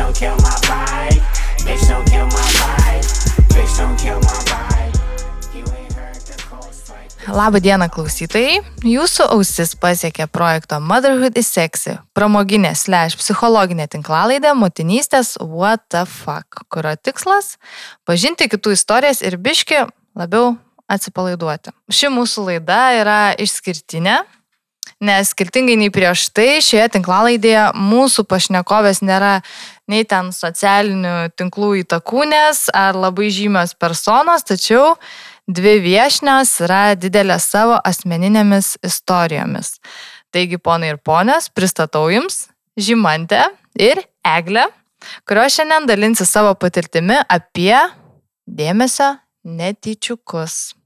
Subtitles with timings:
[0.00, 1.20] don't kill my vibe.
[1.64, 3.04] Bitch, don't kill my vibe.
[3.52, 4.60] Bitch, don't kill my vibe.
[7.30, 8.62] Labą dieną klausytojai.
[8.82, 16.64] Jūsų ausis pasiekė projekto Motherhood is Sexy pramoginė slash psichologinė tinklalaidė motinystės What the fuck,
[16.72, 17.58] kurio tikslas-
[18.08, 19.84] pažinti kitų istorijas ir biški
[20.16, 20.56] labiau
[20.88, 21.70] atsipalaiduoti.
[21.92, 24.24] Ši mūsų laida yra išskirtinė,
[25.00, 29.40] nes skirtingai nei prieš tai šioje tinklalaidėje mūsų pašnekovės nėra
[29.90, 34.94] nei ten socialinių tinklų įtakūnės ar labai žymios personos, tačiau
[35.50, 39.78] dvi viešnios yra didelės savo asmeninėmis istorijomis.
[40.30, 42.46] Taigi, ponai ir ponios, pristatau jums
[42.80, 43.42] Žymantę
[43.76, 44.68] ir Eglę,
[45.28, 47.74] kurios šiandien dalinsi savo patirtimi apie
[48.46, 50.76] dėmesio netyčiukus.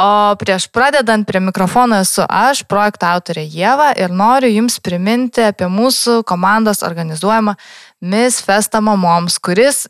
[0.00, 5.68] O prieš pradedant prie mikrofono esu aš, projekto autorė Jėva ir noriu Jums priminti apie
[5.68, 7.56] mūsų komandos organizuojamą
[8.02, 9.84] Miss Festa mamoms, kuris,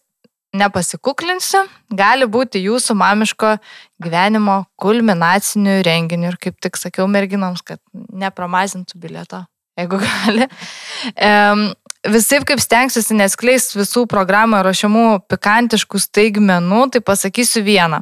[0.53, 1.63] nepasikuklinsiu,
[1.97, 3.55] gali būti Jūsų mamiško
[4.05, 9.45] gyvenimo kulminaciniu renginiu ir kaip tik sakiau merginoms, kad nepramazintų bilieto,
[9.81, 10.51] jeigu gali.
[11.17, 11.71] Um,
[12.03, 18.01] Visai kaip stengsiuosi neskleis visų programų ruošiamų pikantiškų staigmenų, tai pasakysiu vieną.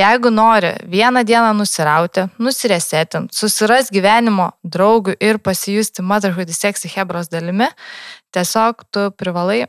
[0.00, 7.68] Jeigu nori vieną dieną nusirauti, nusiresetinti, susiras gyvenimo draugų ir pasijusti Motherhood Sexy Hebros dalimi,
[8.34, 9.60] tiesiog tu privalai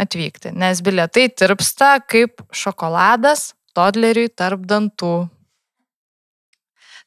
[0.00, 3.40] atvykti, nes bilietai tirpsta kaip šokoladas
[3.76, 5.28] toddleriui tarp dantų.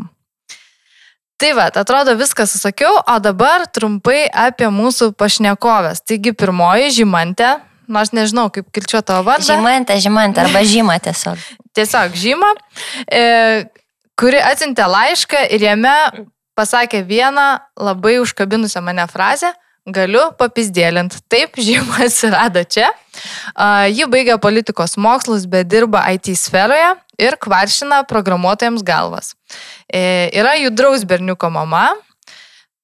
[1.36, 6.00] Tai va, atrodo viską susakiau, o dabar trumpai apie mūsų pašnekovės.
[6.08, 7.60] Taigi pirmoji žymantė,
[7.92, 9.48] nors nežinau, kaip kilčio tavo vardą.
[9.54, 11.42] Žymantė, žymantė arba žyma tiesiog.
[11.76, 12.54] Tiesiog žyma,
[13.12, 13.66] e,
[14.20, 15.96] kuri atsintė laišką ir jame
[16.56, 19.52] pasakė vieną labai užkabinusią mane frazę
[19.86, 21.20] galiu papizdėlint.
[21.30, 22.90] Taip, žyma atsirado čia.
[23.54, 29.36] Uh, ji baigia politikos mokslus, bet dirba IT sferoje ir kvaršina programuotojams galvas.
[29.88, 31.88] E, yra judraus berniuko mama.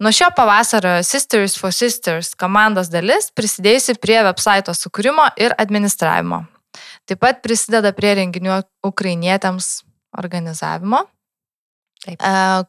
[0.01, 6.43] Nuo šio pavasario Sisters for Sisters komandos dalis prisidėjusi prie websito sukūrimo ir administravimo.
[7.05, 9.71] Taip pat prisideda prie renginių ukrainietėms
[10.17, 11.03] organizavimo.
[12.01, 12.23] Taip.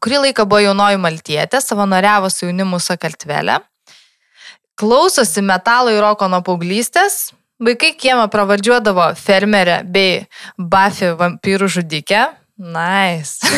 [0.04, 3.62] Kurį laiką buvo jaunoji maltietė, savanoriavo su jaunimu Sakaltvelė
[4.82, 7.30] klausosi metalo ir roko nuo paauglystės.
[7.62, 10.24] Vaikai kiemą pravardžiuodavo fermerę bei
[10.58, 12.24] Buffy vampyrų žudikę.
[12.62, 13.42] Nice.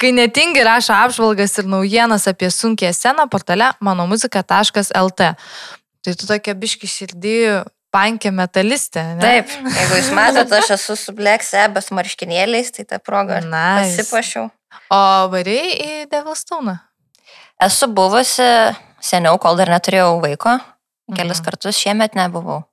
[0.00, 5.30] Kai netingi rašo apžvalgas ir naujienas apie sunkę sceną portale manomuzika.lt.
[6.04, 7.36] Tai tu tokia biški širdį
[7.94, 9.04] pankė metalistė.
[9.18, 9.22] Ne?
[9.22, 14.00] Taip, jeigu jūs matote, aš esu su Black Sabbath marškinėliais, tai tą progą nice.
[14.00, 14.48] pasipašiau.
[14.92, 16.78] O variai į Devilstone?
[17.62, 18.48] Esu buvusi
[19.04, 20.56] seniau, kol dar neturėjau vaiko,
[21.12, 21.46] kelis mhm.
[21.46, 22.64] kartus šiemet nebuvau.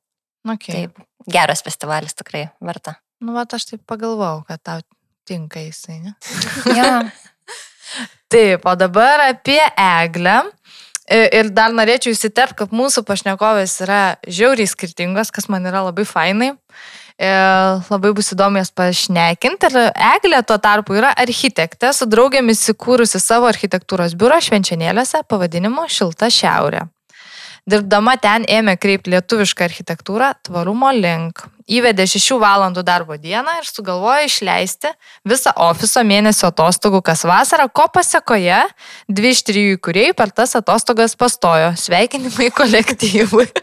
[0.56, 0.88] Okay.
[0.88, 2.96] Taip, geras festivalis tikrai verta.
[3.22, 4.82] Nu, va, aš taip pagalvojau, kad tau
[5.30, 6.16] tinka jisai, ne?
[6.78, 7.04] Ja.
[8.32, 10.42] taip, o dabar apie eglę.
[11.12, 16.54] Ir dar norėčiau įsiterpti, kad mūsų pašnekovės yra žiauriai skirtingos, kas man yra labai fainai.
[17.22, 17.32] E,
[17.92, 19.70] labai bus įdomu jas pašnekinti.
[19.70, 26.32] Ir Eglė tuo tarpu yra architektė, su draugėmis įkūrusi savo architektūros biurą švenčianėlėse pavadinimu Šilta
[26.32, 26.88] Šiaurė.
[27.70, 31.44] Dirbdama ten ėmė kreipti lietuvišką architektūrą tvarumo link.
[31.72, 34.90] Įvedė 6 valandų darbo dieną ir sugalvojo išleisti
[35.28, 38.64] visą ofiso mėnesio atostogų kas vasarą, ko pasiekoje
[39.08, 41.76] dvi iš trijų įkūrėjų per tas atostogas pastojo.
[41.78, 43.48] Sveikinimai kolektyvui.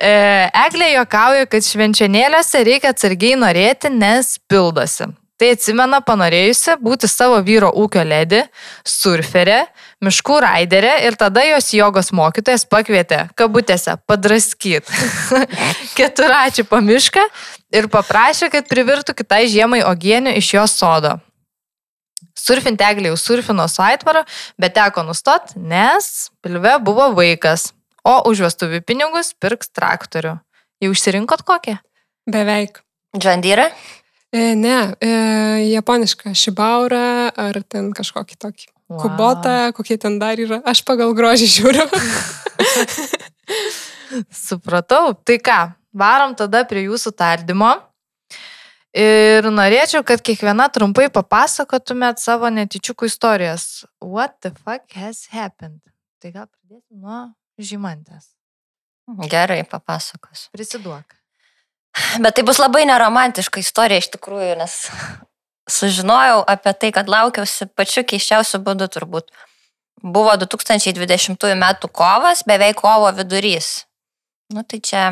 [0.00, 0.10] E,
[0.54, 5.08] Eglė juokauja, kad švenčianėlėse reikia atsargiai norėti, nes pildosi.
[5.40, 8.42] Tai atsimena panorėjusi būti savo vyro ūkio ledį,
[8.84, 9.62] surferė,
[10.04, 14.92] miškų raiderė ir tada jos jogos mokytojas pakvietė, kabutėse, padraskyt
[15.98, 17.24] keturačių po mišką
[17.72, 21.16] ir paprašė, kad privirtų kitai žiemai ogienių iš jos sodo.
[22.36, 24.26] Surfinti eglė jau surfino su aitvaru,
[24.60, 27.70] bet teko nustot, nes pilve buvo vaikas
[28.04, 30.36] o už vestuvių pinigus pirks traktorių.
[30.80, 31.78] Jau išsirinkot kokią?
[32.30, 32.82] Beveik.
[33.16, 33.66] Džandyrą?
[34.30, 35.08] E, ne, e,
[35.72, 38.68] japonišką šibaurą ar ten kažkokį tokį.
[38.90, 39.02] Wow.
[39.02, 40.60] Kubotą, kokie ten dar yra.
[40.66, 41.84] Aš pagal grožį žiūriu.
[44.46, 45.12] Supratau.
[45.26, 45.58] Tai ką,
[45.94, 47.76] varom tada prie jūsų tardymo.
[48.90, 53.84] Ir norėčiau, kad kiekviena trumpai papasakotumėt savo netičiukų istorijas.
[54.02, 55.82] What the fuck has happened?
[56.18, 57.22] Tai gal pradėsim nuo
[57.58, 58.32] žymantės.
[59.30, 60.48] Gerai, papasakos.
[60.54, 61.19] Prisiduok.
[62.22, 64.74] Bet tai bus labai neromantiška istorija iš tikrųjų, nes
[65.70, 69.30] sužinojau apie tai, kad laukiausi pačiu keiščiausiu būdu turbūt.
[70.00, 71.64] Buvo 2020 m.
[71.92, 73.84] kovas, beveik kovo vidurys.
[74.50, 75.02] Nu tai čia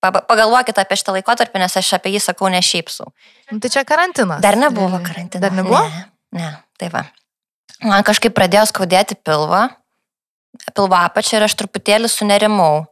[0.00, 3.12] pa- pagalvokit apie šitą laikotarpį, nes aš apie jį sakau ne šiaip sau.
[3.52, 4.40] Nu, tai čia karantinas.
[4.40, 5.42] Dar nebuvo karantino.
[5.44, 5.82] Dar nebuvo?
[5.84, 6.08] Ne,
[6.40, 6.50] ne,
[6.80, 7.04] tai va.
[7.84, 9.68] Man kažkaip pradėjo skaudėti pilvą,
[10.72, 12.86] pilvo apačią ir aš truputėlį sunerimau,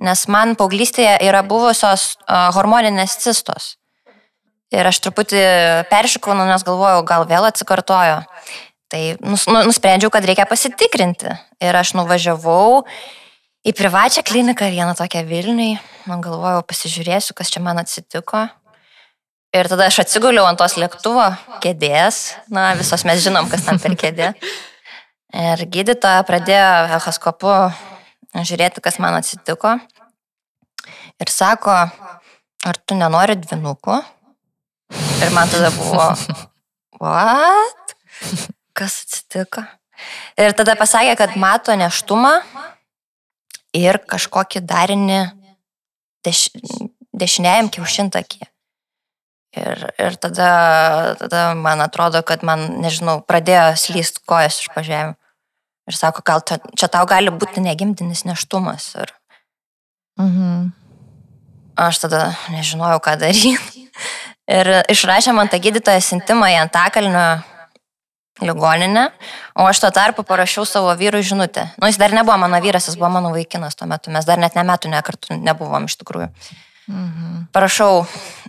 [0.00, 2.14] nes man paauglystėje yra buvusios
[2.56, 3.74] hormoninės cistos.
[4.70, 5.40] Ir aš truputį
[5.90, 8.20] peršikau, nes galvojau, gal vėl atsikartojo.
[8.90, 11.30] Tai nus, nu, nusprendžiau, kad reikia pasitikrinti.
[11.62, 12.84] Ir aš nuvažiavau
[13.66, 15.74] į privačią kliniką, vieną tokią Vilniui.
[16.10, 18.46] Man galvojau, pasižiūrėsiu, kas čia man atsitiko.
[19.54, 21.26] Ir tada aš atsiguliau ant tos lėktuvo
[21.62, 22.36] kėdės.
[22.54, 24.32] Na, visos mes žinom, kas tam per kėdė.
[25.34, 27.54] Ir gydytoja pradėjo echoskopu
[28.34, 29.76] žiūrėti, kas man atsitiko.
[31.20, 31.74] Ir sako,
[32.66, 33.98] ar tu nenori dvinukų?
[35.20, 36.06] Ir man tada buvo,
[37.02, 37.94] what?
[38.76, 39.64] Kas atsitiko?
[40.40, 42.38] Ir tada pasakė, kad mato neštumą
[43.76, 45.20] ir kažkokį darinį
[46.24, 46.48] deš,
[47.12, 48.46] dešiniajam kiaušintakį.
[49.60, 50.50] Ir, ir tada,
[51.18, 55.16] tada man atrodo, kad man, nežinau, pradėjo slyst kojas iš pažemį.
[55.90, 58.92] Ir sako, gal čia, čia tau gali būti negimtinis neštumas.
[59.02, 59.10] Ir
[60.20, 60.72] Mhm.
[61.76, 63.56] aš tada nežinojau, ką daryti.
[64.50, 67.42] Ir išrašė man tą gydytoją sintimą į Antakalnio
[68.40, 69.10] ligoninę,
[69.54, 71.66] o aš tuo tarpu parašiau savo vyrui žinutę.
[71.78, 74.56] Nu, jis dar nebuvo mano vyras, jis buvo mano vaikinas tuo metu, mes dar net
[74.56, 76.30] ne metų nekartų nebuvom iš tikrųjų.
[76.88, 77.48] Mhm.
[77.52, 78.06] Parašau,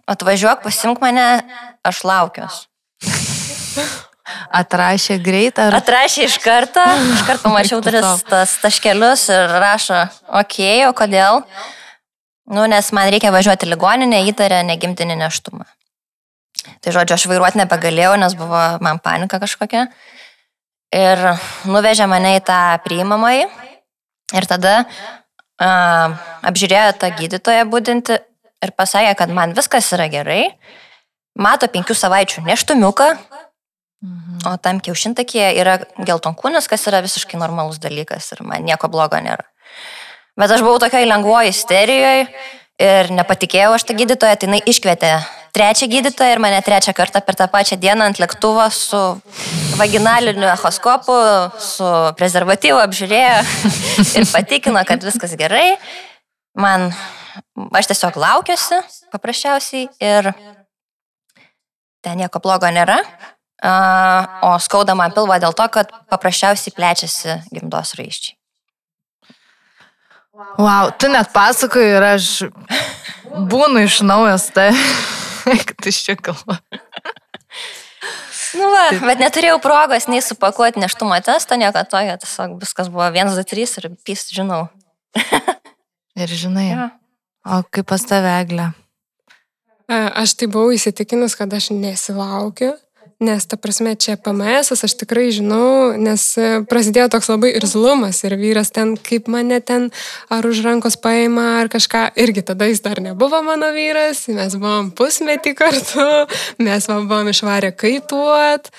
[0.07, 1.43] atvažiuok, pasimk mane,
[1.83, 2.65] aš laukiuos.
[4.61, 5.75] Atrašė greit ar...
[5.81, 6.83] Atrašė iš karto,
[7.15, 11.43] iš karto pamačiau tris tas taškelius ir rašo, okei, okay, o kodėl?
[12.51, 15.67] Nu, nes man reikia važiuoti ligoninę, įtarė negimtinį neštumą.
[16.81, 19.87] Tai žodžiu, aš vairuoti nebegalėjau, nes buvo man panika kažkokia.
[20.91, 21.21] Ir
[21.71, 23.45] nuvežė mane į tą priimamąjį.
[24.35, 28.19] Ir tada uh, apžiūrėjo tą gydytoją būdinti
[28.61, 30.43] ir pasakė, kad man viskas yra gerai.
[31.39, 33.07] Mato penkių savaičių neštumiuką,
[34.01, 34.39] Mhm.
[34.49, 39.45] O tam kiaušintakyje yra geltonkūnis, kas yra visiškai normalus dalykas ir man nieko blogo nėra.
[40.39, 42.23] Bet aš buvau tokiai lengvoji isterijoje
[42.81, 45.11] ir nepatikėjau aš tą gydytoją, tai jinai iškvietė
[45.53, 49.01] trečią gydytoją ir mane trečią kartą per tą pačią dieną ant lėktuvo su
[49.77, 51.17] vaginaliniu echoskopu,
[51.61, 53.37] su prezervatyvu apžiūrėjo
[54.17, 55.75] ir patikino, kad viskas gerai.
[56.57, 56.89] Man,
[57.77, 58.81] aš tiesiog laukiuosi
[59.13, 60.31] paprasčiausiai ir
[62.01, 62.97] ten nieko blogo nėra.
[63.61, 68.37] O skauda man pilvą dėl to, kad paprasčiausiai plečiasi gimdos raiščiai.
[70.57, 72.27] Wow, tu net pasakoji ir aš
[73.51, 74.71] būnu iš naujas, tai
[75.67, 76.57] kad iš čia kalba.
[78.57, 83.29] Nu va, bet neturėjau progos nei supakuoti neštumo testo, nieko tokio, tiesiog viskas buvo 1,
[83.37, 84.65] 2, 3 ir pys, žinau.
[86.21, 86.89] Ir žinai, Ja.
[87.47, 88.65] o kaip pas tave, Eglė?
[89.87, 92.73] Aš tai buvau įsitikinus, kad aš nesilaukiu,
[93.21, 98.33] nes ta prasme čia PMS, aš tikrai žinau, nes e, prasidėjo toks labai irzlumas ir
[98.39, 99.91] vyras ten, kaip mane ten
[100.33, 104.89] ar už rankos paima ar kažką, irgi tada jis dar nebuvo mano vyras, mes buvom
[104.97, 106.07] pusmetį kartu,
[106.65, 108.71] mes buvom išvarę kaituot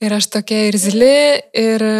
[0.00, 1.16] ir aš tokia irzli
[1.58, 1.96] ir e,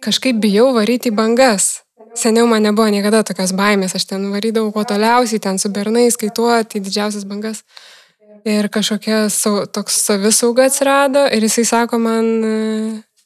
[0.00, 1.82] kažkaip bijau varyti bangas.
[2.16, 6.80] Seniau man nebuvo niekada tokios baimės, aš ten varydavau kuo toliausiai, ten su bernais kaituoti
[6.80, 7.60] didžiausias bangas.
[8.46, 12.26] Ir kažkokia sau, toks savisauga atsirado ir jisai sako man,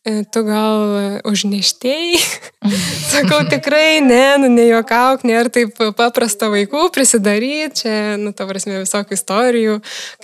[0.08, 0.94] e, tu gal
[1.28, 2.20] užneštėjai?
[3.12, 9.18] Sakau, tikrai ne, nu nejuokauk, nėra taip paprasta vaikų prisidaryti, čia, nu, ta prasme, visokių
[9.18, 9.74] istorijų,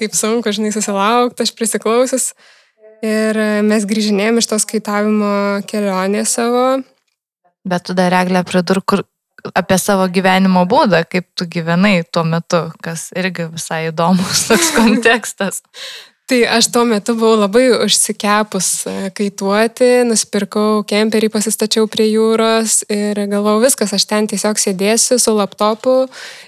[0.00, 2.30] kaip sunku, žinai, susilaukti, aš prisiklausius.
[3.04, 3.36] Ir
[3.68, 6.64] mes grįžinėjom iš tos kaitavimo kelionės savo.
[7.68, 9.04] Bet tu dar Eglė pridurk kur-
[9.54, 15.62] apie savo gyvenimo būdą, kaip tu gyvenai tuo metu, kas irgi visai įdomus toks kontekstas.
[16.26, 23.20] Tai aš tuo metu buvau labai užsikepus e, kaituoti, nusipirkau kemperį, pasistačiau prie jūros ir
[23.30, 25.94] galvojau viskas, aš ten tiesiog sėdėsiu su laptopu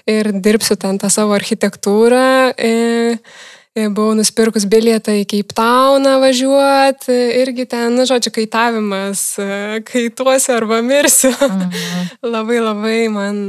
[0.03, 2.27] ir dirbsiu ten tą savo architektūrą.
[2.59, 2.73] E,
[3.15, 10.57] e, Buvau nusipirkus bilietą į Cape Towną važiuoti, irgi ten, nu, žodžiu, kaitavimas, e, kaituosiu
[10.57, 11.31] arba mirsiu.
[11.31, 11.73] Mhm.
[12.35, 13.41] labai labai man,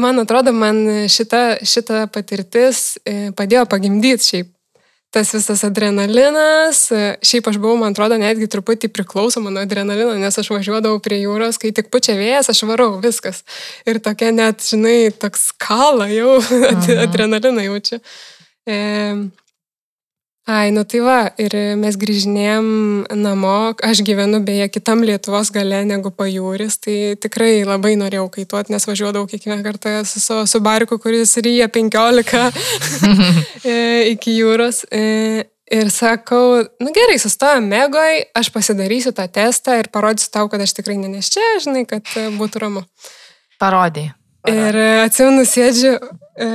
[0.00, 4.54] man atrodo, man šita, šita patirtis e, padėjo pagimdyti šiaip
[5.14, 6.88] tas visas adrenalinas,
[7.22, 11.58] šiaip aš buvau, man atrodo, netgi truputį priklausoma nuo adrenalino, nes aš važiuodavau prie jūros,
[11.62, 13.44] kai tik pučia vėjas, aš varau, viskas.
[13.86, 16.40] Ir tokia net, žinai, toks kala jau,
[17.06, 18.00] adrenaliną jaučiu.
[18.66, 18.78] E,
[20.44, 22.66] Ai, nu tai va, ir mes grįžinėjom
[23.16, 28.84] namo, aš gyvenu beje kitam Lietuvos gale negu pajūris, tai tikrai labai norėjau kaituoti, nes
[28.84, 32.44] važiuodavau kiekvieną kartą su savo subariku, kuris ryja 15
[33.72, 33.78] e,
[34.12, 34.82] iki jūros.
[34.92, 40.60] E, ir sakau, nu gerai, sustojom mėgoj, aš pasidarysiu tą testą ir parodysiu tau, kad
[40.60, 42.04] aš tikrai neneščia, žinai, kad
[42.36, 42.84] būtų ramu.
[43.56, 44.10] Parodai.
[44.52, 45.96] Ir atsimenu, sėdžiu.
[46.36, 46.52] E,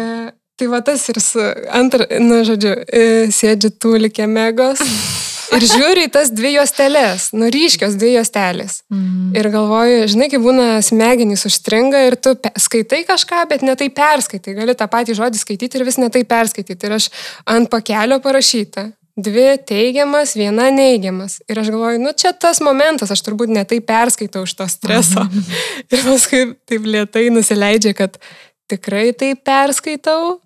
[0.59, 1.39] Tai va tas ir su
[1.71, 4.83] antrą, nu, žodžiu, e, sėdžiu tūlikė megos.
[5.55, 8.83] Ir žiūri į tas dvi juostelės, nu ryškios dvi juostelės.
[8.93, 9.31] Mm.
[9.39, 14.53] Ir galvoju, žinai, kai būna smegenys užstringa ir tu skaitai kažką, bet netai perskaitai.
[14.57, 16.77] Gali tą patį žodį skaityti ir vis netai perskaityti.
[16.85, 17.09] Ir aš
[17.49, 18.91] ant pakelio parašyta.
[19.19, 21.39] Dvi teigiamas, viena neigiamas.
[21.49, 25.25] Ir aš galvoju, nu čia tas momentas, aš turbūt netai perskaitau iš to streso.
[25.25, 25.57] Mm.
[25.95, 28.21] ir paskui taip lietai nusileidžia, kad
[28.69, 30.37] tikrai tai perskaitau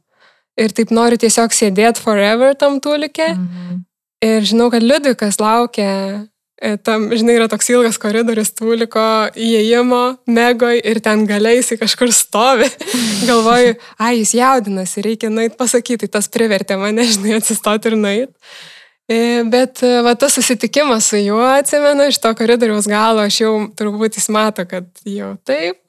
[0.60, 3.33] ir taip noriu tiesiog sėdėti forever tam tulikė.
[3.36, 3.81] Mhm.
[4.24, 9.03] Ir žinau, kad Liudvikas laukia, e, tam, žinai, yra toks ilgas koridorius tuliko
[9.36, 12.69] įėjimo, megoj ir ten galiaisi kažkur stovi.
[13.29, 18.31] Galvoju, ai, jis jaudinasi, reikia nueit pasakyti, tas privertė mane, žinai, atsistoti ir nueit.
[19.12, 23.53] E, bet e, va, tas susitikimas su juo atsimenu iš to koridoriaus galo, aš jau
[23.75, 25.82] turbūt jis mato, kad jau taip,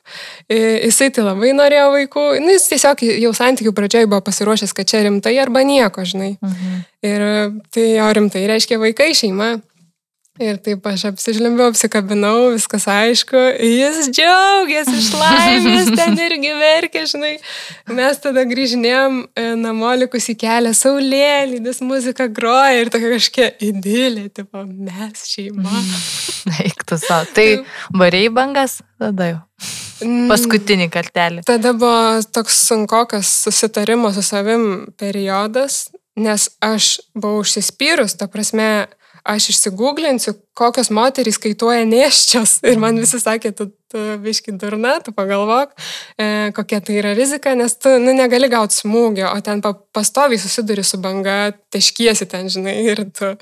[0.50, 5.04] Jisai tai labai norėjo vaikų, nu, jis tiesiog jau santykių pradžioje buvo pasiruošęs, kad čia
[5.06, 6.34] rimtai arba nieko, žinai.
[6.40, 6.82] Mhm.
[7.04, 7.28] Ir
[7.74, 9.54] tai jo rimtai reiškia vaikai šeima.
[10.42, 17.36] Ir taip aš apsižlimbiau, apsikabinau, viskas aišku, jis džiaugiasi iš laimės, ten irgi verkė, žinai.
[17.94, 24.26] Mes tada grįžinėjom e, namo likus į kelią, saulėlydis, muzika groja ir tokia kažkokia idilė,
[24.34, 25.86] tipo, mes šeima.
[26.66, 27.30] Eiktų savo.
[27.38, 27.48] Tai
[27.94, 29.42] variai bangas tada jau.
[30.04, 30.28] Mm.
[30.32, 31.44] Paskutinį kartelį.
[31.48, 38.86] Tada buvo toks sunkokas susitarimo su savim periodas, nes aš buvau užsispyrus, ta prasme,
[39.24, 42.58] aš išsigūglinsiu, kokios moterys kaituoja neščios.
[42.70, 45.72] Ir man visi sakė, tu, tu viški durna, tu pagalvok,
[46.20, 50.40] e, kokia tai yra rizika, nes tu nu, negali gauti smūgio, o ten pa, pastoviai
[50.40, 53.36] susiduri su banga, teškiesi ten, žinai, ir tu...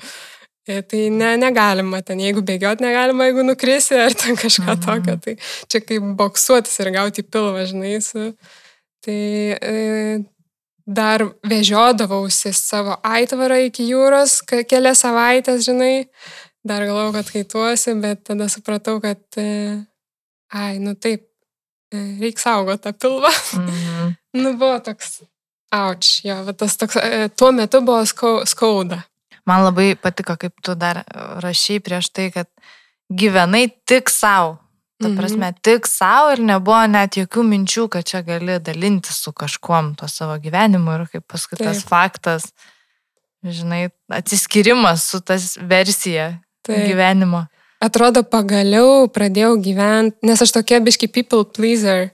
[0.67, 4.83] E, tai ne, negalima ten, jeigu bėgiot negalima, jeigu nukrisi ar ten kažką mhm.
[4.85, 5.17] tokio.
[5.19, 5.33] Tai
[5.67, 7.97] čia kaip boksuotis ir gauti pilvą, žinai.
[8.03, 8.29] Su,
[9.03, 9.17] tai
[9.59, 10.21] e,
[10.85, 16.07] dar vežiodavausi savo aitvarą iki jūros kelias savaitės, žinai,
[16.63, 19.83] dar galvojau, kad kaituosi, bet tada supratau, kad, e,
[20.55, 21.27] ai, nu taip,
[21.91, 23.31] e, reikia saugoti tą pilvą.
[23.31, 24.13] -hmm.
[24.43, 25.21] nu, buvo toks,
[25.71, 28.05] auč, jo, tas toks, e, tuo metu buvo
[28.45, 29.03] skauda.
[29.49, 31.01] Man labai patiko, kaip tu dar
[31.43, 32.47] rašy prieš tai, kad
[33.11, 34.59] gyvenai tik savo.
[35.01, 35.17] Ta mhm.
[35.17, 35.59] prasme, mhm.
[35.65, 40.37] tik savo ir nebuvo net jokių minčių, kad čia gali dalinti su kažkuom to savo
[40.39, 41.89] gyvenimu ir kaip paskui tas Taip.
[41.89, 42.45] faktas,
[43.43, 46.87] žinai, atsiskirimas su tas versija Taip.
[46.87, 47.47] gyvenimo.
[47.83, 52.13] Atrodo, pagaliau pradėjau gyventi, nes aš tokia biški people pleaser,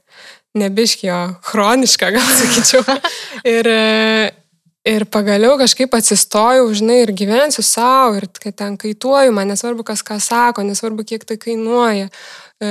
[0.57, 2.97] ne biški, o chroniška, gal sakyčiau.
[3.57, 3.69] ir,
[4.87, 10.19] ir pagaliau kažkaip atsistojau, žinai, ir gyvensiu savo, ir ten kaituoju, man nesvarbu, kas ką
[10.23, 12.09] sako, nesvarbu, kiek tai kainuoja.
[12.59, 12.69] E,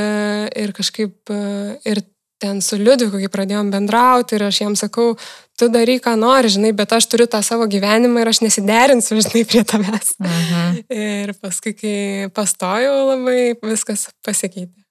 [0.62, 1.42] ir kažkaip e,
[1.88, 2.02] ir
[2.38, 5.16] ten su Liudviku, kai pradėjom bendrauti ir aš jam sakau,
[5.58, 9.44] tu daryk, ką nori, žinai, bet aš turiu tą savo gyvenimą ir aš nesiderinsiu, žinai,
[9.48, 10.14] prie tavęs.
[10.22, 10.76] Mhm.
[10.94, 11.96] Ir paskui, kai
[12.34, 14.86] pastojau, labai viskas pasikeitė.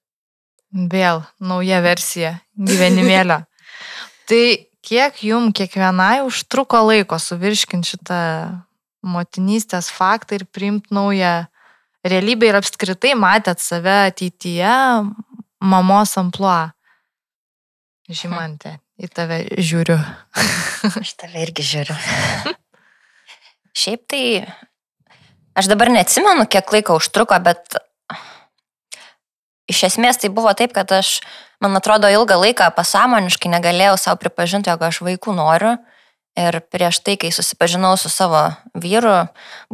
[0.92, 3.40] Vėl nauja versija gyvenimėlio.
[4.28, 8.20] tai kiek jum kiekvienai užtruko laiko suvirškinti šitą
[9.04, 11.32] motinystės faktą ir priimti naują
[12.08, 14.72] realybė ir apskritai matėt save ateityje
[15.60, 16.70] mamos ampluo.
[18.08, 19.98] Žymantė, į tave žiūriu.
[21.02, 21.96] Aš tave irgi žiūriu.
[23.78, 24.22] Šiaip tai,
[25.54, 27.76] aš dabar neatsimenu, kiek laiko užtruko, bet
[29.68, 31.18] iš esmės tai buvo taip, kad aš,
[31.62, 35.76] man atrodo, ilgą laiką pasąmoniškai negalėjau savo pripažinti, jog aš vaikų noriu.
[36.38, 38.44] Ir prieš tai, kai susipažinau su savo
[38.78, 39.24] vyru,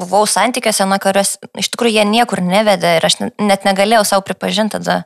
[0.01, 4.79] buvau santykiuose, nuo kurios iš tikrųjų jie niekur nevedė ir aš net negalėjau savo pripažinti
[4.79, 5.03] tada,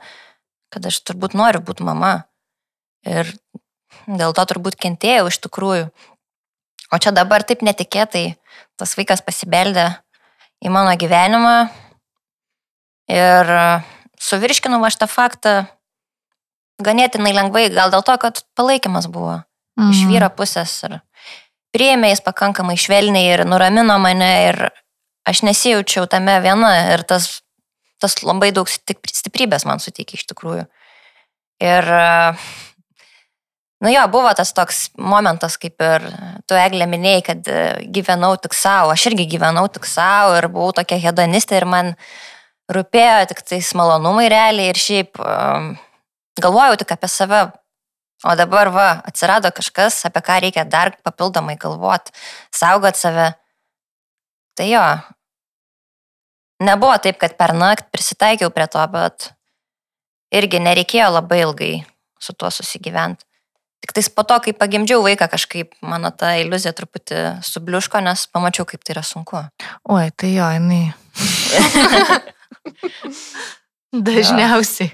[0.71, 2.13] kad aš turbūt noriu būti mama.
[3.03, 3.33] Ir
[4.07, 5.89] dėl to turbūt kentėjau iš tikrųjų.
[6.95, 8.39] O čia dabar taip netikėtai
[8.79, 9.91] tas vaikas pasibeldė
[10.63, 11.57] į mano gyvenimą
[13.11, 13.51] ir
[14.29, 15.55] suvirškinau aš tą faktą
[16.83, 19.41] ganėtinai lengvai, gal dėl to, kad palaikymas buvo
[19.79, 19.93] mhm.
[19.93, 21.01] iš vyro pusės ir
[21.75, 24.63] priėmė jis pakankamai švelniai ir nuramino mane ir
[25.29, 27.43] aš nesijaučiau tame viena ir tas,
[28.01, 30.65] tas labai daug stip- stiprybės man suteikė iš tikrųjų.
[31.59, 31.89] Ir,
[33.83, 36.07] nu jo, buvo tas toks momentas, kaip ir
[36.49, 37.53] tu eglė minėjai, kad
[37.99, 41.93] gyvenau tik savo, aš irgi gyvenau tik savo ir buvau tokia hedonistė ir man
[42.73, 45.73] rūpėjo tik tais malonumai realiai ir šiaip um,
[46.41, 47.49] galvojau tik apie save.
[48.27, 52.11] O dabar va, atsirado kažkas, apie ką reikia dar papildomai galvoti,
[52.51, 53.31] saugot save.
[54.59, 54.83] Tai jo,
[56.67, 59.31] nebuvo taip, kad per naktį prisitaikiau prie to, bet
[60.35, 61.73] irgi nereikėjo labai ilgai
[62.19, 63.23] su tuo susigyventi.
[63.79, 68.67] Tik tais po to, kai pagimdžiau vaiką, kažkaip mano ta iliuzija truputį subliuško, nes pamačiau,
[68.67, 69.45] kaip tai yra sunku.
[69.95, 70.83] Oi, tai jo, jinai.
[74.09, 74.93] Dažniausiai.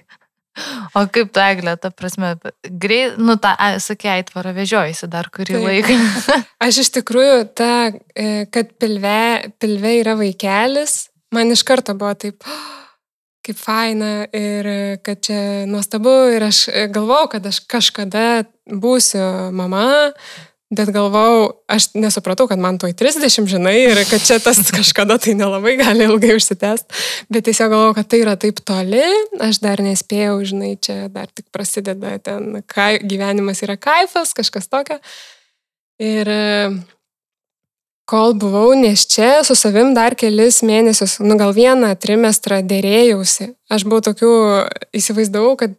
[0.95, 3.50] O kaip tu, Eglė, ta prasme, greit, nu, tą,
[3.83, 5.64] sakė, aitvarą vežiojasi dar kurį Taip.
[5.66, 5.97] laiką.
[6.66, 7.73] Aš iš tikrųjų, ta,
[8.14, 12.47] e, kad pilve, pilve yra vaikelis, man iš karto buvo taip,
[13.45, 19.50] kaip faina ir e, kad čia nuostabu ir aš e, galvau, kad aš kažkada būsiu
[19.59, 20.12] mama,
[20.76, 25.37] bet galvau, aš nesupratau, kad man toj 30, žinai, ir kad čia tas kažkada tai
[25.38, 29.04] nelabai gali ilgai užsitęsti, bet tiesiog galvau, kad tai yra taip toli,
[29.45, 35.00] aš dar nespėjau, žinai, čia dar tik prasideda ten, kai, gyvenimas yra kaifas, kažkas tokio.
[36.02, 36.28] Ir
[38.11, 43.52] kol buvau neščia, su savim dar kelis mėnesius, nu gal vieną trimestrą dėrėjausi.
[43.73, 44.33] Aš buvau tokių,
[44.97, 45.76] įsivaizdavau, kad,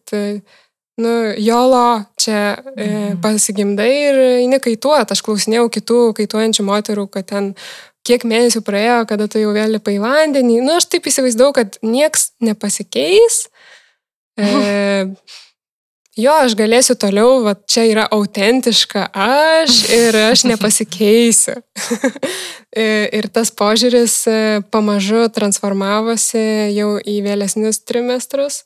[1.02, 2.90] nu, jolo čia e,
[3.24, 5.12] pasigimdai ir eini kaituot.
[5.12, 7.54] Aš klausinėjau kitų kaituojančių moterų, kad ten
[8.06, 10.62] kiek mėnesių praėjo, kada tu jau vėl lipai į vandenį.
[10.66, 13.48] Nu, aš taip įsivaizdavau, kad nieks nepasikeis.
[14.38, 14.46] E,
[16.16, 21.60] Jo, aš galėsiu toliau, va, čia yra autentiška aš ir aš nepasikeisiu.
[22.76, 26.42] E, ir tas požiūris e, pamažu transformavosi
[26.76, 28.66] jau į vėlesnius trimestrus,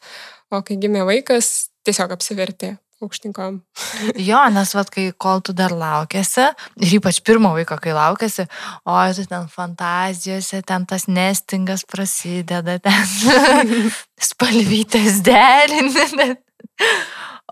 [0.50, 3.62] o kai gimė vaikas, tiesiog apsivertė aukštinkom.
[4.30, 6.50] Jo, nes vad, kai kol tu dar laukėsi,
[6.84, 8.46] ir ypač pirmo vaiko, kai laukėsi,
[8.88, 13.86] o tu ten fantazijose, ten tas nestingas prasideda, ten
[14.30, 16.34] spalvytės derinė.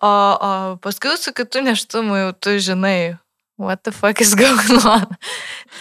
[0.04, 0.50] O, o
[0.84, 3.17] paskui su kitu neštumu jau tu žinai,
[3.58, 5.08] what the fuck is going on.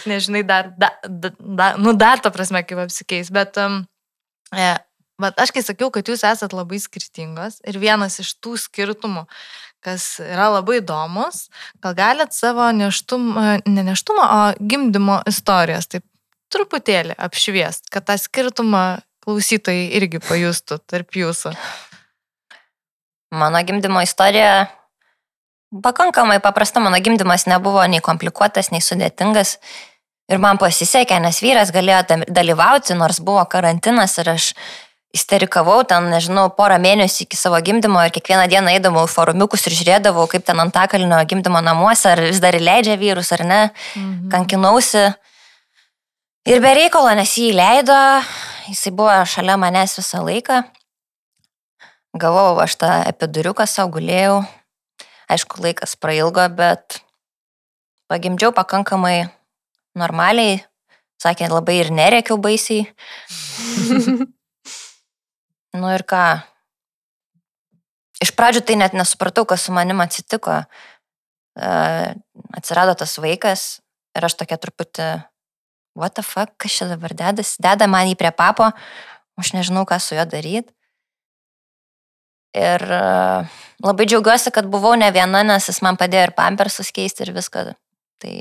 [0.09, 3.83] Nežinai, dar, da, da, da, nu dar ta prasme, kaip apsikeis, bet um,
[4.51, 4.73] e,
[5.21, 9.25] Bet aš kai sakiau, kad jūs esat labai skirtingos ir vienas iš tų skirtumų,
[9.81, 11.47] kas yra labai įdomus,
[11.81, 16.05] gal galit savo neštumą, ne neštumą, o gimdymo istorijas taip
[16.53, 18.85] truputėlį apšviest, kad tą skirtumą
[19.25, 21.51] klausytojai irgi pajustų tarp jūsų.
[23.35, 24.69] Mano gimdymo istorija
[25.83, 29.57] pakankamai paprasta, mano gimdymas nebuvo nei komplikuotas, nei sudėtingas.
[30.27, 34.51] Ir man pasisekė, nes vyras galėjo dalyvauti, nors buvo karantinas ir aš
[35.17, 40.27] isterikavau ten, nežinau, porą mėnesių iki savo gimdymo ir kiekvieną dieną eidavau forumiukus ir žiūrėdavau,
[40.31, 43.61] kaip ten antakalnio gimdymo namuose, ar vis dar įleidžia vyrus ar ne,
[43.95, 44.29] Mhm.
[44.31, 45.07] kankinausi.
[46.47, 47.97] Ir be reikalo, nes jį įleido,
[48.69, 50.61] jisai buvo šalia manęs visą laiką.
[52.17, 54.45] Gavau aš tą epiduriuką savo gulėjau.
[55.29, 57.01] Aišku, laikas prailgo, bet
[58.09, 59.29] pagimdžiau pakankamai
[59.95, 60.63] normaliai.
[61.19, 62.87] Sakė, labai ir nereikiau baisiai.
[65.79, 66.25] nu ir ką.
[68.23, 70.63] Iš pradžių tai net nesupratau, kas su manim atsitiko.
[71.57, 72.13] Uh,
[72.53, 73.79] atsirado tas vaikas
[74.17, 75.07] ir aš tokia truputį,
[75.97, 78.69] what the fuck, kas čia dabar dedas, deda man jį prie papo,
[79.37, 80.73] aš nežinau, ką su juo daryti.
[82.57, 87.25] Ir uh, labai džiaugiuosi, kad buvau ne viena, nes jis man padėjo ir pampersus keisti
[87.25, 87.65] ir viską.
[88.21, 88.33] Tai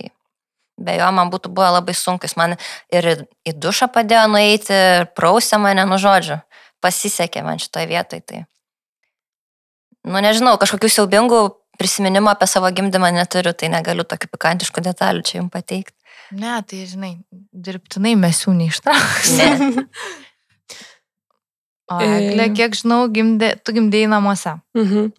[0.77, 2.57] be jo man būtų buvę labai sunku, jis man
[2.93, 6.39] ir į dušą padėjo nueiti, ir prausė mane, nu žodžiu,
[6.87, 8.23] pasisekė man šitoje vietoje.
[8.23, 8.43] Tai.
[10.07, 11.43] Nu nežinau, kažkokių siaubingų
[11.81, 15.97] prisiminimų apie savo gimdymą neturiu, tai negaliu tokių pikantiškų detalių čia jums pateikti.
[16.37, 17.13] Ne, tai žinai,
[17.55, 19.35] dirbtinai mes jų neištrauks.
[19.41, 19.51] Ne.
[21.87, 22.01] O.
[22.03, 24.57] Eglė, kiek žinau, gimdė, tu gimdėjai namuose.
[24.75, 25.13] Mhm.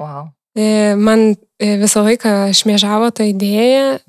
[0.00, 0.32] Wow.
[0.58, 4.00] E, Man e, visą laiką šmėžavo ta idėja,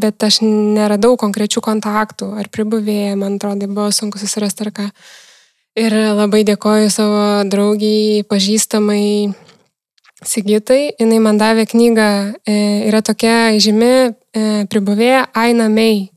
[0.00, 4.86] bet aš neradau konkrečių kontaktų ar pribuvėję, man atrodo, buvo sunku susirasti ar ką.
[5.78, 9.30] Ir labai dėkoju savo draugiai, pažįstamai
[10.26, 12.08] Sigitai, jinai man davė knygą,
[12.42, 12.54] e,
[12.88, 14.10] yra tokia žymi e,
[14.66, 16.08] pribuvėja Aina May,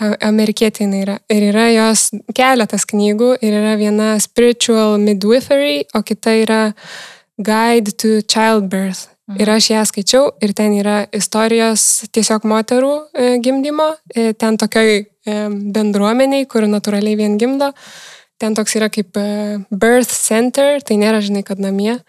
[0.00, 1.16] amerikietė jinai yra.
[1.28, 6.62] Ir yra jos keletas knygų ir yra viena Spiritual Midwifery, o kita yra
[7.36, 9.10] Guide to Childbirth.
[9.36, 13.92] Ir aš ją skaičiau ir ten yra istorijos tiesiog moterų e, gimdymo,
[14.40, 15.04] ten tokioj
[15.76, 17.70] bendruomeniai, kur natūraliai vien gimdo.
[18.42, 19.24] Ten toks yra kaip e,
[19.70, 22.00] birth center, tai nėra, žinai, kad namie.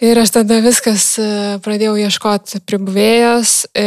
[0.00, 1.26] Ir aš tada viskas e,
[1.60, 3.84] pradėjau ieškoti pribuvėjos, e,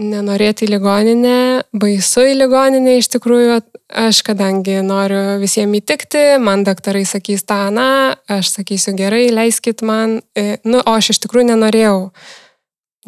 [0.00, 1.36] nenorėti į ligoninę,
[1.76, 3.58] baisu į ligoninę iš tikrųjų,
[4.06, 10.20] aš kadangi noriu visiems įtikti, man daktarai sakys tą, na, aš sakysiu gerai, leiskit man,
[10.64, 11.96] nu, o aš iš tikrųjų nenorėjau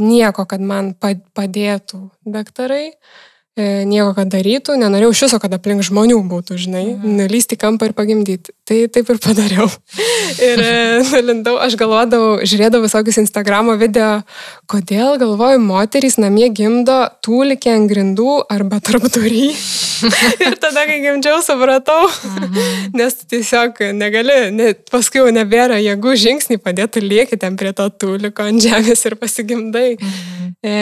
[0.03, 2.89] nieko, kad man padėtų daktarai
[3.61, 8.55] nieko, kad darytų, nenorėjau iš viso, kad aplink žmonių būtų, žinai, nulysti kampą ir pagimdyti.
[8.65, 9.67] Tai taip ir padariau.
[10.49, 10.71] ir e,
[11.11, 14.23] nulindau, aš galvodavau, žiūrėdavau visokius Instagramo video,
[14.73, 19.51] kodėl galvoju, moterys namie gimdo tūlikį ant grindų arba tarp durį.
[20.47, 22.09] ir tada, kai gimdžiau, supratau,
[22.99, 28.49] nes tiesiog negali, ne, paskui jau nebėra jėgų žingsnį padėti lieki ten prie to tūliko
[28.49, 29.87] ant žemės ir pasigimdai.
[30.63, 30.75] E,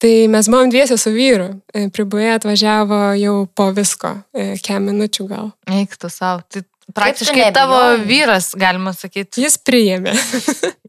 [0.00, 1.50] Tai mes buvom dviesi su vyru.
[1.76, 5.50] E, Pribuvė atvažiavo jau po visko, e, kem minučių gal.
[5.68, 6.40] Eik tu savo.
[6.48, 6.62] Tai
[6.96, 9.44] praktiškai tavo vyras, galima sakyti.
[9.44, 10.14] Jis priėmė.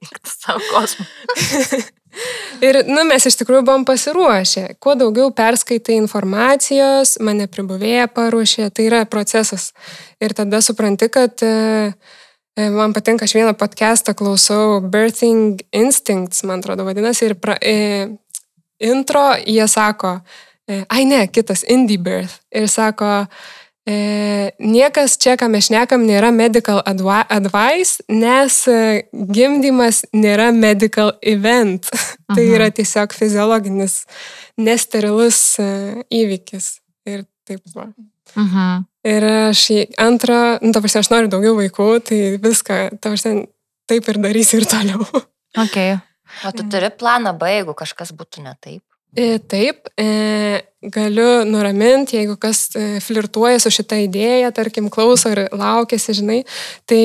[0.04, 1.08] Eik tu savo kosmą.
[2.62, 4.76] Ir, nu, mes iš tikrųjų buvom pasiruošę.
[4.84, 9.71] Kuo daugiau perskaitai informacijos, mane pribuvėja paruošė, tai yra procesas.
[10.21, 11.93] Ir tada supranti, kad e,
[12.76, 18.12] man patinka, aš vieną podcastą klausau, Birthing Instincts, man atrodo, vadinasi, ir pra, e,
[18.81, 20.19] intro, jie sako,
[20.67, 22.41] e, ai ne, kitas, Indie Birth.
[22.51, 23.25] Ir sako,
[23.87, 31.89] e, niekas čia, ką mes šnekam, nėra medical advice, nes e, gimdymas nėra medical event.
[32.35, 34.03] tai yra tiesiog fiziologinis,
[34.57, 35.41] nesterilus
[36.09, 36.77] įvykis.
[37.09, 37.89] Ir taip va.
[38.37, 38.85] Mhm.
[39.11, 43.47] Ir aš į antrą, nu, ta prasme, aš noriu daugiau vaikų, tai viską, ta prasme,
[43.89, 45.05] taip ir darysiu ir toliau.
[45.51, 45.97] Okay.
[46.47, 48.83] O tu turi planą B, jeigu kažkas būtų ne taip?
[49.15, 55.49] E, taip, e, galiu nuraminti, jeigu kas e, flirtuoja su šitą idėją, tarkim, klauso ir
[55.51, 56.37] laukėsi, žinai,
[56.87, 57.01] tai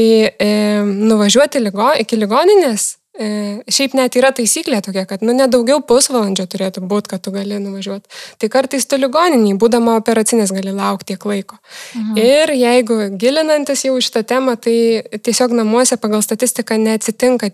[0.87, 7.11] nuvažiuoti ligo, iki ligoninės, šiaip net yra taisyklė tokia, kad nu, nedaugiau pusvalandžio turėtų būti,
[7.11, 8.11] kad tu gali nuvažiuoti.
[8.39, 11.59] Tai kartais tu ligoniniai, būdama operacinės, gali laukti tiek laiko.
[11.97, 12.21] Mhm.
[12.23, 14.77] Ir jeigu gilinantis jau šitą temą, tai
[15.17, 17.51] tiesiog namuose pagal statistiką neatsitinka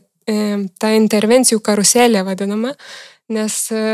[0.79, 2.75] ta intervencijų karuselė vadinama,
[3.33, 3.87] nes e,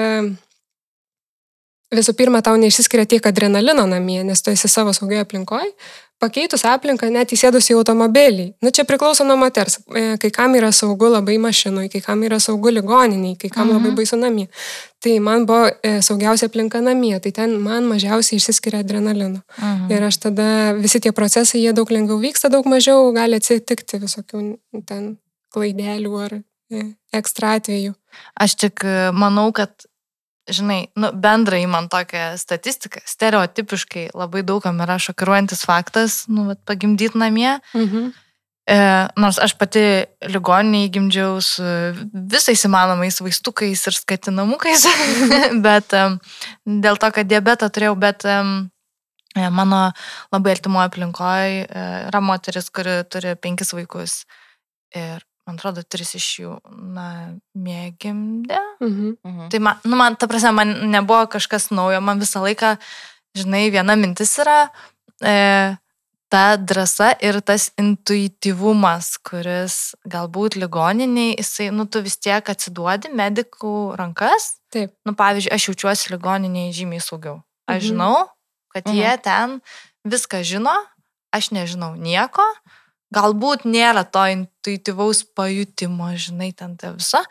[1.94, 5.70] visų pirma, tau neišsiskiria tiek adrenalino namie, nes tu esi savo saugioje aplinkoje,
[6.18, 8.48] pakeitus aplinką, net įsėdus į automobilį.
[8.64, 9.78] Nu, čia priklauso nuo moters.
[9.94, 13.78] E, kai kam yra saugu labai mašinui, kai kam yra saugu ligoniniai, kai kam mhm.
[13.78, 14.48] labai baisu namie.
[14.98, 15.68] Tai man buvo
[16.02, 19.44] saugiausia aplinka namie, tai ten man mažiausiai išsiskiria adrenalino.
[19.60, 19.86] Mhm.
[19.94, 20.48] Ir aš tada
[20.80, 24.42] visi tie procesai, jie daug lengviau vyksta, daug mažiau gali atsitikti visokių
[24.90, 25.14] ten
[25.54, 26.84] klaidelių ar e,
[27.16, 27.94] ekstra atvejų.
[28.40, 29.87] Aš tik e, manau, kad,
[30.50, 37.20] žinai, nu, bendrai man tokia statistika, stereotipiškai labai daugam yra šokiruojantis faktas, nu, vat, pagimdyti
[37.20, 37.58] namie.
[37.74, 38.16] Mhm.
[38.68, 38.80] E,
[39.16, 39.80] nors aš pati
[40.28, 41.64] ligoniniai gimdžiau su
[42.12, 44.84] visais įmanomais vaistukais ir skatinamukais,
[45.66, 46.02] bet e,
[46.84, 48.37] dėl to, kad diabetą turėjau, bet e,
[49.56, 49.80] mano
[50.34, 51.64] labai artimoje aplinkoje
[52.11, 54.18] yra moteris, kuri turi penkis vaikus.
[54.96, 56.54] Ir man atrodo, tris iš jų,
[56.92, 57.08] na,
[57.56, 58.61] mėgimdė.
[58.84, 59.16] Mhm.
[59.24, 59.50] mhm.
[59.52, 62.76] Tai man, nu, man, ta prasme, man nebuvo kažkas naujo, man visą laiką,
[63.38, 64.58] žinai, viena mintis yra
[65.24, 65.78] e,
[66.28, 73.74] ta drąsa ir tas intuityvumas, kuris galbūt ligoniniai, jisai, nu, tu vis tiek atsiduodi medikų
[73.96, 74.58] rankas.
[74.74, 74.92] Taip.
[75.08, 77.40] Nu, pavyzdžiui, aš jaučiuosi ligoniniai žymiai saugiau.
[77.64, 77.88] Aš mhm.
[77.88, 78.28] žinau,
[78.74, 79.00] kad mhm.
[79.00, 79.56] jie ten
[80.04, 80.76] viską žino,
[81.32, 82.44] aš nežinau nieko
[83.14, 87.23] galbūt nėra to intuityvaus pajutimo, žinai, ten ta visa,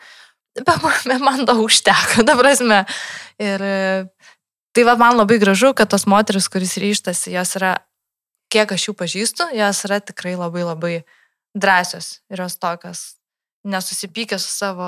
[0.58, 2.82] bet man, to užteko, ta prasme.
[3.42, 3.66] Ir
[4.74, 7.76] tai va man labai gražu, kad tos moteris, kuris ryštasi, jos yra,
[8.52, 10.96] kiek aš jų pažįstu, jos yra tikrai labai labai
[11.58, 13.06] drąsios ir jos tokios
[13.68, 14.86] nesusipykė su savo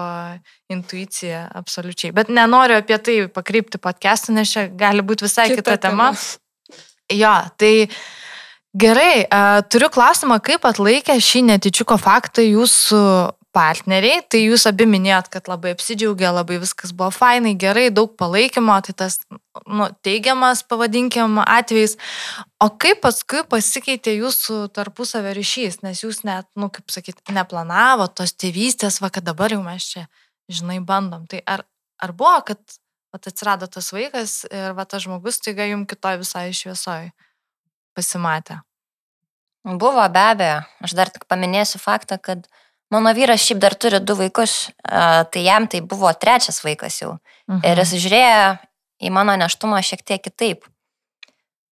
[0.71, 2.15] intuicija absoliučiai.
[2.17, 6.13] Bet nenoriu apie tai pakreipti podcast'ą, nes čia gali būti visai kita, kita tema.
[6.15, 6.79] tema.
[7.11, 7.97] Jo, tai uh,
[8.71, 9.27] Gerai,
[9.67, 13.01] turiu klausimą, kaip atlaikė šį netičiuko faktą jūsų
[13.51, 14.21] partneriai.
[14.31, 18.95] Tai jūs abi minėjot, kad labai apsidžiaugė, labai viskas buvo fainai, gerai, daug palaikymo, tai
[19.03, 19.19] tas
[19.67, 21.97] nu, teigiamas, pavadinkim, atvejais.
[22.63, 28.37] O kaip paskui pasikeitė jūsų tarpusavio ryšys, nes jūs net, nu, kaip sakyti, neplanavo tos
[28.39, 30.07] tėvystės, va, kad dabar jau mes čia,
[30.47, 31.27] žinai, bandom.
[31.31, 31.67] Tai ar,
[31.99, 32.63] ar buvo, kad
[33.11, 37.11] va, atsirado tas vaikas ir va, tas žmogus, taiga jums kitoj visai šviesoje?
[37.95, 38.61] Pasimatę?
[39.65, 40.61] Buvo be abejo.
[40.81, 42.47] Aš dar tik paminėsiu faktą, kad
[42.91, 47.19] Mano vyras šiaip dar turi du vaikus, tai jam tai buvo trečias vaikas jau.
[47.47, 47.63] Mhm.
[47.63, 48.47] Ir jis žiūrėjo
[49.07, 50.67] į mano neštumą šiek tiek kitaip.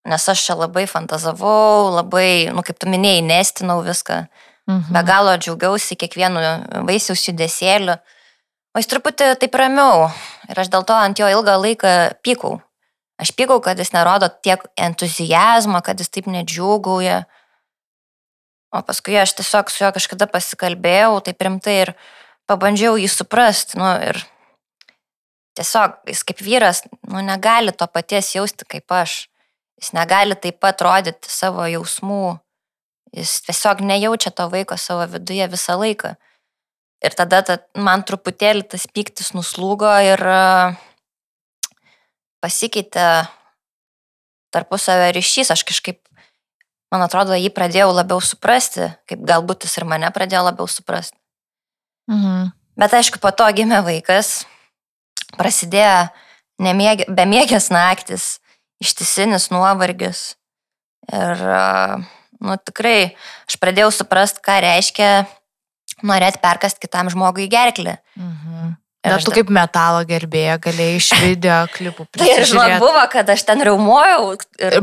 [0.07, 4.21] Nes aš čia labai fantazavau, labai, nu kaip tu minėjai, nestinau viską.
[4.69, 4.95] Mhm.
[4.95, 6.45] Be galo džiaugiausi kiekvienu
[6.87, 7.99] vaisiaus judesėliu.
[8.71, 10.07] O jis truputį taip ramiau.
[10.47, 12.61] Ir aš dėl to ant jo ilgą laiką pykau.
[13.19, 17.23] Aš pykau, kad jis nerodo tiek entuzijazmo, kad jis taip nedžiūgauja.
[18.71, 21.93] O paskui aš tiesiog su juo kažkada pasikalbėjau, taip rimtai ir
[22.47, 23.79] pabandžiau jį suprasti.
[23.81, 24.21] Nu, ir
[25.59, 29.25] tiesiog jis kaip vyras, nu, negali to paties jausti kaip aš.
[29.79, 32.37] Jis negali taip pat rodyti savo jausmų.
[33.15, 36.13] Jis tiesiog nejaučia to vaiko savo viduje visą laiką.
[37.03, 40.75] Ir tada ta, man truputėlį tas piktis nuslūgo ir a,
[42.43, 43.27] pasikeitė
[44.53, 45.51] tarpusavio ryšys.
[45.53, 46.01] Aš kažkaip,
[46.93, 51.17] man atrodo, jį pradėjau labiau suprasti, kaip galbūt jis ir mane pradėjo labiau suprasti.
[52.09, 52.51] Mhm.
[52.79, 54.45] Bet aišku, po to gimė vaikas,
[55.35, 56.07] prasidėjo
[56.63, 58.37] nemiegi, bemiegės naktis,
[58.79, 60.37] ištisinis nuovargis.
[61.11, 61.99] Ir, a,
[62.39, 63.17] nu, tikrai,
[63.49, 65.09] aš pradėjau suprasti, ką reiškia
[66.07, 67.97] norėti perkasti kitam žmogui gerklį.
[68.15, 68.38] Mhm.
[69.09, 72.79] Ir aš tu kaip metalo gerbėja galėjai iš video klipų Tai ir žinok, prisižiūrėti.
[72.85, 74.31] buvo, kad aš ten riaumojau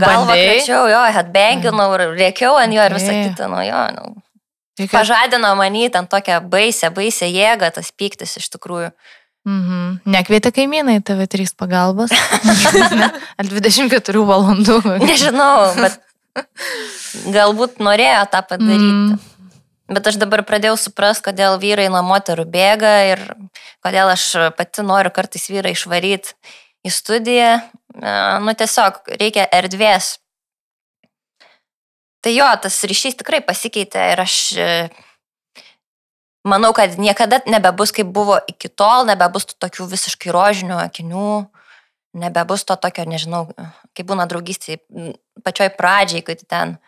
[0.02, 4.14] galvą krečiau, jo, headbanginau ir rėkiau ant jo ir visą kitą, nu jo, nu.
[4.76, 8.90] Reikia- Pažadino manį ten tokią baisę, baisę jėgą, tas pyktis iš tikrųjų.
[9.46, 10.00] Mhm.
[10.10, 12.10] Nekvietė kaimynai TV3 pagalbos.
[13.38, 14.80] ar 24 valandų.
[15.06, 15.96] Nežinau, bet
[17.36, 18.90] galbūt norėjo tą padaryti.
[18.90, 19.18] Mm.
[19.86, 23.20] Bet aš dabar pradėjau suprasti, kodėl vyrai nuo moterų bėga ir
[23.86, 24.24] kodėl aš
[24.58, 26.34] pati noriu kartais vyrą išvaryti
[26.86, 27.50] į studiją.
[27.94, 30.16] E, Nu tiesiog reikia erdvės.
[32.20, 34.70] Tai jo, tas ryšys tikrai pasikeitė ir aš e,
[36.42, 41.30] manau, kad niekada nebebus kaip buvo iki tol, nebebus tokių visiškai rožinių akinių,
[42.18, 43.46] nebebus to tokio, nežinau,
[43.94, 44.80] kaip būna draugystė
[45.46, 46.78] pačioj pradžiai, kai ten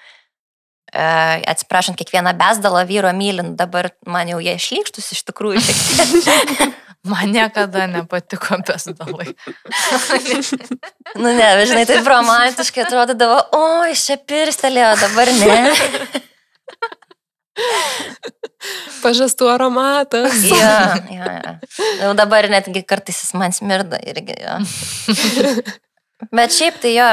[0.92, 6.77] atsiprašant, kiekvieną besdalą vyro mylint, dabar man jau jie išlykštus iš tikrųjų šiek tiek.
[7.09, 9.31] Man niekada nepatiko besdalai.
[11.22, 15.57] Nu ne, žinai, taip romantiškai atrodydavo, o, iš čia pirstelėjo, dabar ne.
[19.03, 20.37] Pažastų aromatas.
[20.51, 21.53] Ja, ja, ja.
[22.03, 24.37] Jau dabar netgi kartais jis man smirda irgi.
[24.42, 24.61] Ja.
[26.35, 27.09] Bet šiaip tai jo,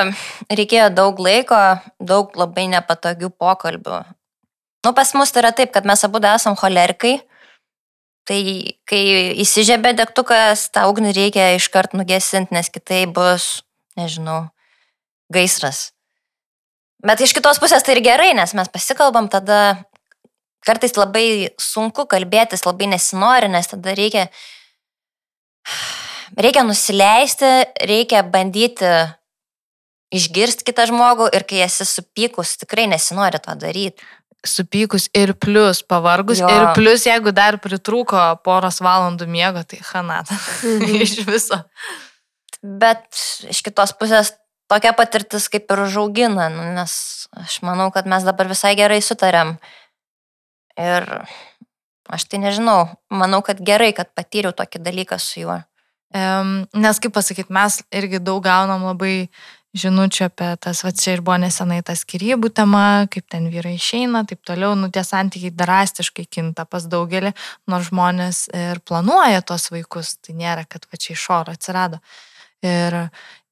[0.49, 1.59] reikėjo daug laiko,
[2.01, 4.01] daug labai nepatogių pokalbių.
[4.85, 7.19] Nu, pas mus tai yra taip, kad mes abu esam holerikai.
[8.25, 8.39] Tai
[8.89, 9.01] kai
[9.43, 13.61] įsižiebė degtukas, tą ugnį reikia iškart nugesinti, nes kitai bus,
[13.93, 14.47] nežinau,
[15.29, 15.91] gaisras.
[17.05, 19.85] Bet iš kitos pusės tai ir gerai, nes mes pasikalbam, tada
[20.65, 24.25] kartais labai sunku kalbėtis, labai nesinori, nes tada reikia,
[26.33, 27.51] reikia nusileisti,
[27.85, 28.91] reikia bandyti
[30.15, 34.05] išgirsti kitą žmogų ir kai esi supykus, tikrai nesinori to daryti.
[34.45, 36.39] Supykus ir plus pavargus.
[36.43, 36.49] Jo.
[36.49, 40.37] Ir plus, jeigu dar pritrūko poros valandų miego, tai hanata.
[40.65, 41.01] Mhm.
[41.01, 41.59] Iš viso.
[42.61, 43.05] Bet
[43.49, 44.33] iš kitos pusės
[44.71, 46.93] tokia patirtis kaip ir užaugina, nu, nes
[47.37, 49.57] aš manau, kad mes dabar visai gerai sutarėm.
[50.81, 51.05] Ir
[52.11, 55.59] aš tai nežinau, manau, kad gerai, kad patyriau tokį dalyką su juo.
[56.15, 59.27] Nes, kaip pasakyti, mes irgi daug gaunam labai
[59.75, 64.23] žinučių apie tas, va čia ir buvo nesenai tas skirybų tema, kaip ten vyrai išeina,
[64.27, 67.33] taip toliau, nu tie santykiai drastiškai kinta pas daugelį,
[67.67, 71.99] nors žmonės ir planuoja tos vaikus, tai nėra, kad va čia iš oro atsirado.
[72.63, 72.95] Ir,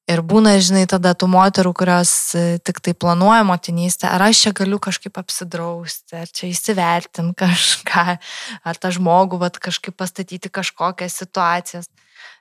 [0.08, 4.54] ir būna, žinai, tada tų moterų, kurios e, tik tai planuoja motinystę, ar aš čia
[4.63, 8.08] galiu kažkaip apsidrausti, ar čia įsivertinti kažką,
[8.63, 11.91] ar tą žmogų vat, kažkaip pastatyti kažkokias situacijas.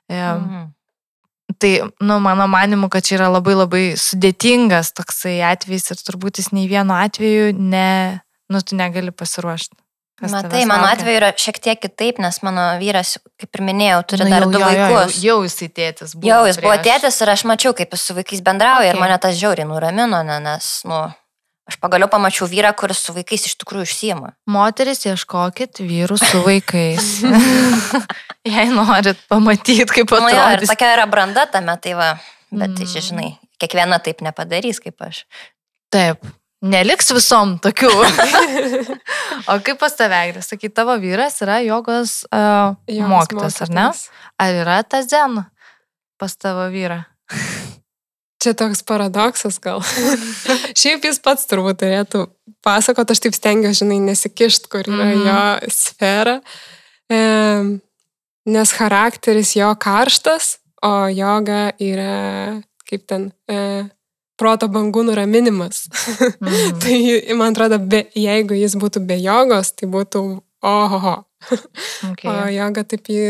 [0.09, 0.71] Mhm.
[1.59, 6.51] Tai, nu, mano manimu, kad čia yra labai labai sudėtingas toksai atvejis ir turbūt jis
[6.55, 8.19] nei vienu atveju ne,
[8.51, 9.77] nu, tu negali pasiruošti.
[10.21, 14.31] Matai, mano atveju yra šiek tiek kitaip, nes mano vyras, kaip ir minėjau, turi Nu,
[14.31, 15.17] dar jau, du jo, vaikus.
[15.17, 16.29] Jau, jau jisai tėtis buvo.
[16.29, 16.85] Jau jis buvo prieš.
[16.87, 18.93] tėtis ir aš mačiau, kaip jis su vaikais bendrauja okay.
[18.93, 21.01] ir mane tas žiauriai nuramino, ne, nes, nu,
[21.69, 24.33] aš pagaliau pamačiau vyrą, kuris su vaikais iš tikrųjų užsijama.
[24.51, 27.09] Moteris, ieškokit vyrų su vaikais.
[28.53, 32.13] Jei norit pamatyti, kaip Nu, jo, ir tokia yra branda tame, tai va,
[32.51, 32.91] bet tai, Mm.
[32.93, 33.29] čia, žinai,
[33.61, 35.23] kiekviena taip nepadarys kaip aš.
[35.93, 36.19] Taip.
[36.63, 37.89] Neliks visom tokių.
[39.51, 43.87] o kaip pas tave, sakai, tavo vyras yra jogos uh, Jogos mokytas, ar ne?
[44.39, 45.41] Ar yra ta zen
[46.19, 47.01] pas tavo vyrą?
[48.43, 49.79] Čia toks paradoksas gal.
[50.79, 52.25] Šiaip jis pats turbūt turėtų
[52.65, 55.23] pasakoti, aš taip stengiuosi, žinai, nesikišt, kur yra Mhm.
[55.27, 56.35] jo sfera.
[57.11, 57.19] E,
[58.45, 63.85] nes charakteris jo karštas, o joga yra, kaip ten, e,
[64.35, 65.85] proto bangų nuraminimas.
[66.41, 66.77] Mhm.
[66.83, 70.23] tai man atrodo, be, jeigu jis būtų be jogos, tai būtų
[70.63, 71.23] ohoho.
[72.13, 72.27] Okay.
[72.31, 73.23] O joga taip į,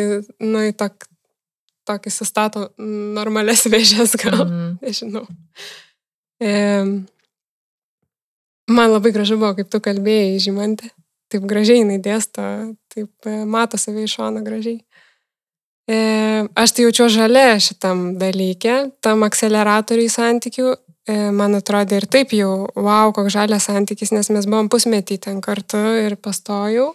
[0.45, 1.07] nu, į tok,
[1.87, 4.45] tokį sustato normales vėžės gal.
[4.45, 4.75] Mhm.
[4.83, 5.25] Nežinau.
[6.43, 6.53] E,
[8.69, 10.91] man labai gražu buvo, kaip tu kalbėjai, žymantė.
[11.33, 12.43] Taip gražiai jinai dėsto,
[12.93, 14.83] taip e, mato save iš šono gražiai.
[15.89, 15.97] E,
[16.55, 20.75] aš tai jaučiu žalę šitam dalykė, tam akceleratoriui santykių.
[21.03, 25.41] E, man atrodo ir taip jau, wow, koks žalias santykis, nes mes buvom pusmetį ten
[25.43, 26.93] kartu ir pastojau.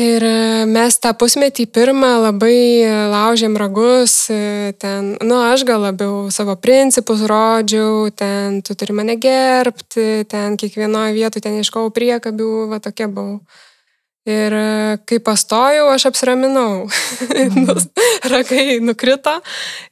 [0.00, 6.28] Ir e, mes tą pusmetį pirmą labai laužėm ragus, e, ten, nu, aš gal labiau
[6.32, 12.78] savo principus rodžiau, ten, tu turi mane gerbti, ten kiekvienoje vietoje ten iškau priekabių, va
[12.80, 13.42] tokia buvau.
[14.30, 16.86] Ir e, kai pastojau, aš apsiraminau.
[17.66, 17.90] Nus-
[18.30, 19.36] Ragai nukrito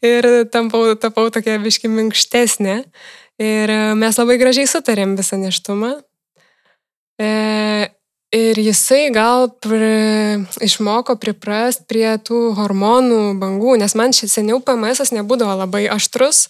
[0.05, 2.81] ir tampau, tapau tokia biški minkštesnė.
[3.43, 5.97] Ir mes labai gražiai sutarėm visą neštumą.
[7.19, 7.29] E,
[8.35, 15.15] Ir jisai gal pri, išmoko priprast prie tų hormonų bangų, nes man šis seniau PMS
[15.17, 16.43] nebūdavo labai aštrus,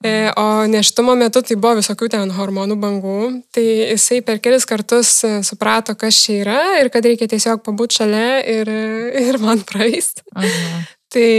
[0.00, 3.18] e, o neštumo metu tai buvo visokių ten hormonų bangų.
[3.52, 8.00] Tai jisai per kelis kartus e, suprato, kas čia yra ir kad reikia tiesiog pabūti
[8.00, 8.72] šalia ir,
[9.28, 10.14] ir man praeis.
[10.32, 10.88] Mhm.
[11.10, 11.30] Tai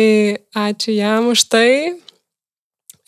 [0.68, 1.72] ačiū jam už tai.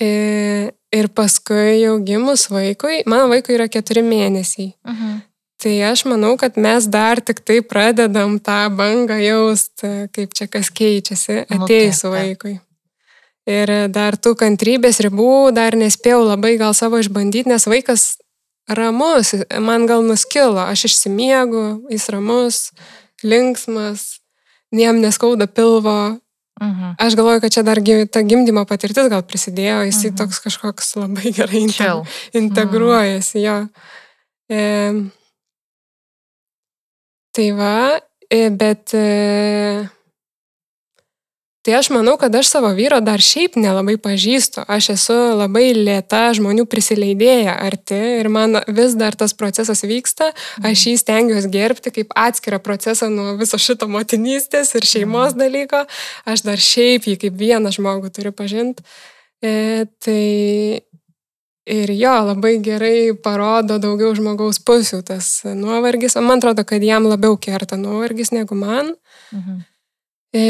[0.01, 4.75] E, Ir paskui jau gimus vaikui, mano vaikui yra keturi mėnesiai.
[4.86, 5.21] Mhm.
[5.63, 10.67] Tai aš manau, kad mes dar tik tai pradedam tą bangą jausti, kaip čia kas
[10.76, 12.12] keičiasi Nu, atėjus taip.
[12.17, 12.56] vaikui.
[13.47, 18.17] Ir dar tų kantrybės ribų dar nespėjau labai gal savo išbandyti, nes vaikas
[18.67, 22.60] ramus, man gal nuskilo, aš išsimiegu, jis ramus,
[23.23, 24.19] linksmas,
[24.71, 26.19] jam neskauda pilvo.
[26.62, 26.93] Mhm.
[26.99, 27.80] Aš galvoju, kad čia dar
[28.12, 30.15] ta gimdymo patirtis gal prisidėjo, jis Mhm.
[30.17, 32.06] toks kažkoks labai gerai Chill.
[32.34, 33.67] integruojasi jo.
[34.49, 34.93] E,
[37.34, 39.89] tai va, e, bet e,
[41.65, 44.65] tai aš manau, kad aš savo vyro dar šiaip nelabai pažįstu.
[44.69, 50.30] Aš esu labai lėta žmonių prisileidėja arti ir man vis dar tas procesas vyksta.
[50.62, 55.86] Aš jį stengiuosi gerbti kaip atskirą procesą nuo viso šito motinystės ir šeimos dalyko.
[56.30, 58.86] Aš dar šiaip jį kaip vieną žmogų turiu pažinti.
[59.43, 60.84] E, tai
[61.65, 66.17] ir jo labai gerai parodo daugiau žmogaus pusių tas nuovargis.
[66.19, 68.95] O man atrodo, kad jam labiau kerta nuovargis negu man.
[69.32, 69.62] Mhm.
[70.34, 70.43] E,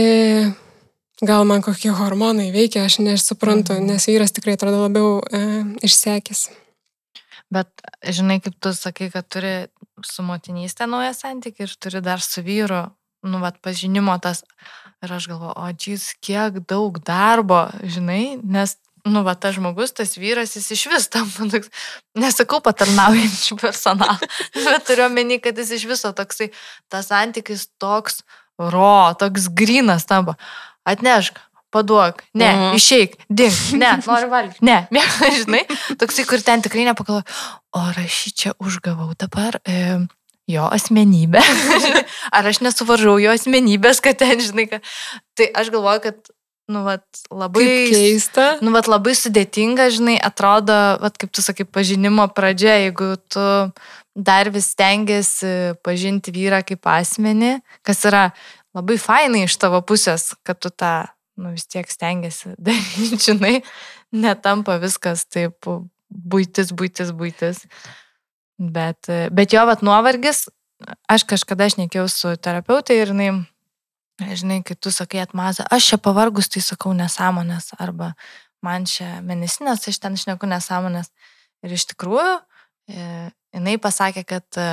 [1.22, 3.86] gal man kokie hormonai veikia, aš nesuprantu, Mhm.
[3.86, 5.40] nes vyras tikrai atrodo labiau e,
[5.84, 6.50] išsekęs.
[7.52, 7.70] Bet
[8.02, 9.68] žinai, kaip tu sakai, kad turi
[10.02, 12.92] su motinystė naują santykį ir turi dar su vyru,
[13.24, 14.44] nu, vat, pažinimo tas.
[15.04, 20.16] Ir aš galvoju, o džys, kiek daug darbo, žinai, nes, nu, va, tas žmogus, tas
[20.20, 21.70] vyras, jis iš vis tam, toks,
[22.20, 24.16] nesakau patarnaujančių personalą,
[24.66, 26.52] bet turiu omeny, kad jis iš viso toksai,
[26.92, 28.22] tas santykis toks
[28.60, 30.38] ro, toks grinas tampa.
[30.88, 31.40] Atnešk,
[31.74, 32.64] paduok, ne, Mhm.
[32.70, 32.76] mhm.
[32.80, 34.88] išeik, dink, ne, noriu valgyti, ne,
[35.40, 35.64] žinai,
[36.00, 37.26] toksai, kur ten tikrai nepagalvoju,
[37.74, 39.60] o aš jį čia užgavau dabar.
[39.68, 40.06] E,
[40.44, 41.40] Jo asmenybę.
[42.36, 44.90] Ar aš nesuvaržau jo asmenybės, kad ten, žinai, kad...
[45.40, 46.18] Tai aš galvoju, kad,
[46.72, 47.66] nu, vat, labai...
[47.66, 48.46] Kaip keista.
[48.64, 53.46] Nu, vat, labai sudėtinga, žinai, atrodo, vat, kaip tu sakai, pažinimo pradžia, jeigu tu
[54.14, 58.28] dar vis stengiasi pažinti vyrą kaip asmenį, kas yra
[58.78, 63.56] labai fainai iš tavo pusės, kad tu tą, nu, vis tiek stengiasi daryti, žinai,
[64.14, 65.70] netampa viskas taip
[66.14, 67.66] būtis, būtis, būtis.
[68.64, 70.46] Bet, bet jo, vat, nuovargis,
[71.10, 73.32] aš kažkada šnekėjau su terapeutai ir jinai,
[74.22, 78.14] žinai, kai tu sakai atmazą, aš čia pavargus, tai sakau nesąmonės, arba
[78.64, 81.10] man čia mėnesinės, aš ten šneku nesąmonės.
[81.64, 82.42] Ir iš tikrųjų,
[82.92, 84.68] e, jinai pasakė, kad e,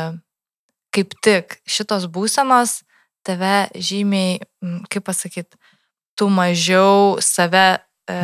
[0.95, 2.83] kaip tik šitos būsenos
[3.27, 4.41] tave žymiai,
[4.91, 5.57] kaip pasakyti,
[6.19, 8.19] tu mažiau save, e,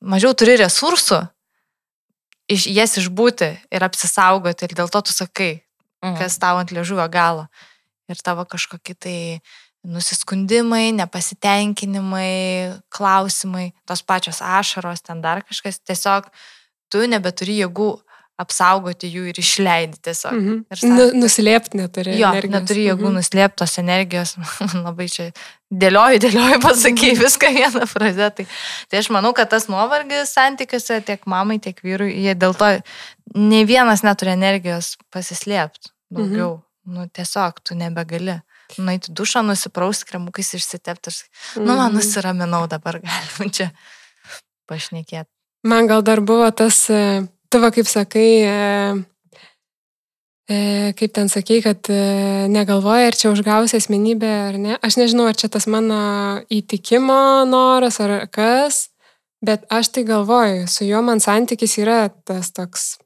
[0.00, 1.20] mažiau turi resursų
[2.50, 5.60] iš, jas išbūti ir apsisaugoti ir dėl to tu sakai,
[6.04, 6.18] Mhm.
[6.20, 7.46] kas tau ant liežuvio galo.
[8.08, 9.40] Ir tavo kažkokie tai
[9.84, 16.28] nusiskundimai, nepasitenkinimai, klausimai, tos pačios ašaros, ten dar kažkas, tiesiog
[16.92, 17.90] tu nebeturi jėgų
[18.42, 20.32] apsaugoti jų ir išleidi tiesiog.
[20.34, 20.54] Mhm.
[20.66, 22.16] Ir Nu, santykiuose- nuslėpti neturi.
[22.18, 22.54] Jo, energijos.
[22.56, 23.14] neturi jėgų Mhm.
[23.20, 24.32] nuslėptos energijos.
[24.86, 25.28] Labai čia
[25.70, 28.30] dėlioju, dėlioju, pasakai viską vieną frazę.
[28.34, 28.46] Tai,
[28.90, 32.72] tai aš manau, kad tas nuovargis santykiuose tiek mamai, tiek vyrui, jie dėl to
[33.36, 36.58] ne vienas neturi energijos pasislėpti daugiau.
[36.58, 36.94] Mhm.
[36.94, 38.42] Nu, tiesiog tu nebegali.
[38.78, 41.10] Nueiti dušą, nusiprausti, kremukais išsitepti.
[41.10, 41.96] ir- Nu, man Mhm.
[41.96, 43.70] nusiraminau dabar, galim čia
[44.70, 45.28] pašnekėti.
[45.64, 49.04] Man gal dar buvo tas, e, tu va kaip sakai, e,
[50.50, 51.80] e, kaip ten sakai, kad
[52.50, 54.78] negalvoji, ar čia užgausi asmenybę ar ne.
[54.82, 58.88] Aš nežinau, ar čia tas mano įtikimo noras ar kas,
[59.44, 62.98] bet aš tai galvoju, su juo man santykis yra tas toks.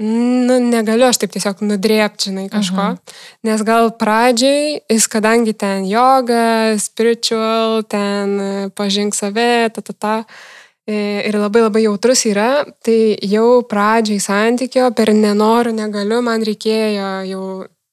[0.00, 2.84] Nu, negaliu aš taip tiesiog nudrėpti, žinai, kažko.
[2.94, 3.16] Mhm.
[3.44, 10.14] Nes gal pradžiai, jis kadangi ten yoga, spiritual, ten e, pažink save, ta, ta, ta,
[10.88, 17.12] e, ir labai labai jautrus yra, tai jau pradžiai santykio per nenoriu, negaliu, man reikėjo
[17.28, 17.44] jau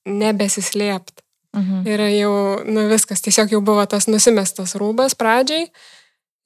[0.07, 1.27] nebesislėpti.
[1.59, 1.83] Mhm.
[1.91, 2.33] Ir jau,
[2.71, 5.67] nu viskas, tiesiog jau buvo tas nusimestas rūbas pradžiai,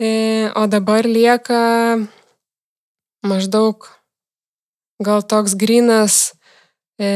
[0.01, 2.01] e, o dabar lieka
[3.22, 4.01] maždaug
[5.04, 6.32] gal toks grinas,
[7.02, 7.12] e,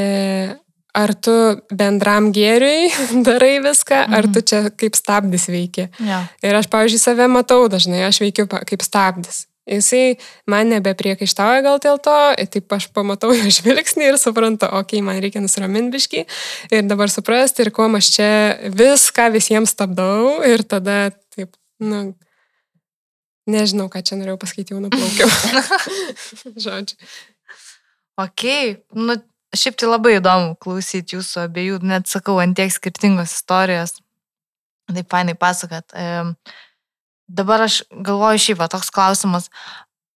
[0.95, 1.33] ar tu
[1.75, 2.91] bendram gėriui
[3.27, 5.89] darai viską, ar tu čia kaip stabdis veiki.
[6.03, 6.23] Ja.
[6.45, 9.45] Ir aš, pavyzdžiui, save matau dažnai, aš veikiu kaip stabdis.
[9.65, 12.15] Jisai man nebepriekaištauja gal dėl to,
[12.53, 16.25] taip aš pamatau jo žvilgsnį ir suprantu, okei, okay, man reikia nusiraminti biški
[16.69, 18.29] ir dabar suprasti, ir kuo aš čia
[18.69, 22.11] viską visiems stabdau ir tada taip, nu,
[23.49, 25.29] nežinau, ką čia norėjau pasakyti, jau nuplaukiau.
[26.65, 27.09] Žodžiu.
[28.15, 28.43] Ok,
[28.95, 29.17] nu,
[29.55, 33.97] šiaip tai labai įdomu klausyti jūsų abiejų, net sakau, ant tiek skirtingos istorijos.
[34.91, 35.91] Taip fainai pasakat.
[35.97, 36.05] E,
[37.27, 39.49] dabar aš galvoju šiaip, va, toks klausimas,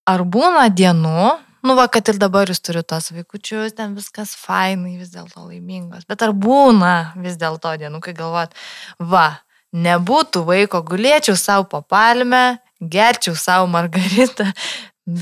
[0.08, 1.26] ar būna dienų,
[1.66, 6.08] nu va, kad ir dabar jūs turite tos vaikučius, ten viskas fainai, vis dėlto laimingos,
[6.10, 8.56] bet ar būna vis dėlto dienų, kai galvot,
[9.00, 9.41] va,
[9.76, 14.47] nebūtų vaiko, gulėčiau savo papalmę, gerčiau savo margaritą,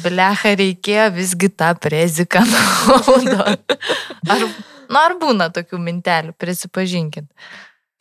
[0.04, 3.78] blecha reikėjo visgi tą preziką naudot.
[4.28, 4.46] Ar,
[4.90, 7.28] nu, ar būna tokių mintelių, prisipažinkit.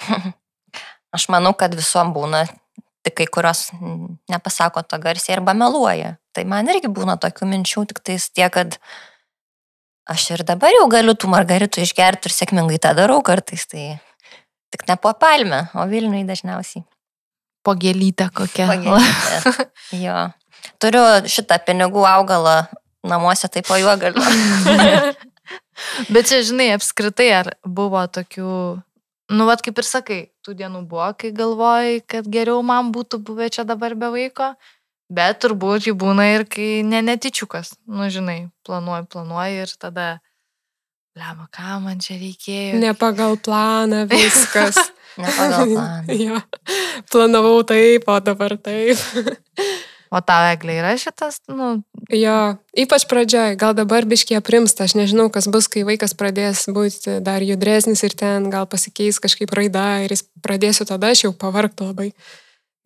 [1.16, 2.45] Aš manau, kad visom būna,
[3.07, 3.68] tik kai kurios
[4.30, 6.16] nepasako to garsiai arba meluoja.
[6.37, 8.76] Tai man irgi būna tokių minčių, tik tais tie, kad
[10.11, 13.64] aš ir dabar jau galiu tų margaritų išgerti ir sėkmingai tą darau kartais.
[13.70, 13.87] Tai
[14.74, 16.84] tik ne po palmę, o Vilniui dažniausiai.
[17.64, 18.68] Po gėlytę kokią.
[18.74, 19.70] Pagėdėti.
[20.05, 20.26] Jo.
[20.83, 22.59] Turiu šitą pinigų augalą
[23.07, 24.23] namuose, tai po juo galiu.
[26.12, 28.53] Bet čia, žinai, apskritai, ar buvo tokių,
[29.37, 33.51] nu, vad kaip ir sakai, tų dienų buvo, kai galvojai, kad geriau man būtų buvę
[33.53, 34.55] čia dabar be vaiko,
[35.12, 40.09] bet turbūt jų būna ir kai ne netičiukas, nu, žinai, planuoji, planuoji ir tada,
[41.17, 42.81] lema, ką man čia reikėjo.
[42.83, 44.81] Ne pagal planą viskas.
[45.17, 46.12] Ne pagal planą.
[46.27, 46.39] jo.
[47.09, 49.01] Planavau taip, o dabar taip.
[50.11, 51.82] O tau, Eglė, yra šitas, nu,
[52.14, 57.16] Jo, ypač pradžioj, gal dabar biškiai primsta, aš nežinau, kas bus, kai vaikas pradės būti
[57.26, 61.88] dar judresnis ir ten gal pasikeis kažkaip raida ir jis pradėsiu tada, aš jau pavargtų
[61.90, 62.12] labai.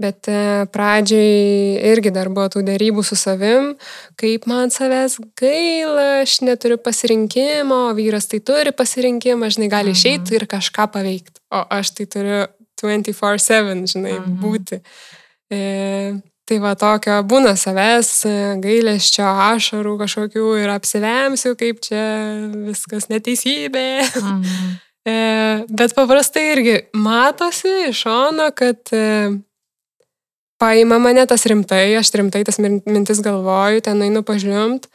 [0.00, 3.74] Bet e, pradžiai irgi dar buvo tų dėrybų su savim,
[4.16, 9.98] kaip man savęs gaila, aš neturiu pasirinkimo, vyras tai turi pasirinkimą, žinai, gali Mhm.
[10.00, 12.46] išeiti ir kažką paveikti, o aš tai turiu
[12.80, 14.40] 24-7, žinai, Mhm.
[14.40, 14.80] būti.
[15.52, 16.16] E,
[16.50, 18.08] Tai va tokio būna savęs,
[18.58, 22.02] gailesčio, ašarų kažkokių ir apsivemsiu, kaip čia
[22.66, 23.88] viskas neteisybė.
[24.18, 24.78] mhm.
[25.08, 25.12] E,
[25.72, 29.30] bet paprastai irgi matosi iš šono, kad e,
[30.60, 34.90] paima mane tas rimtai, aš rimtai tas min- mintis galvoju, ten einu pažliumt,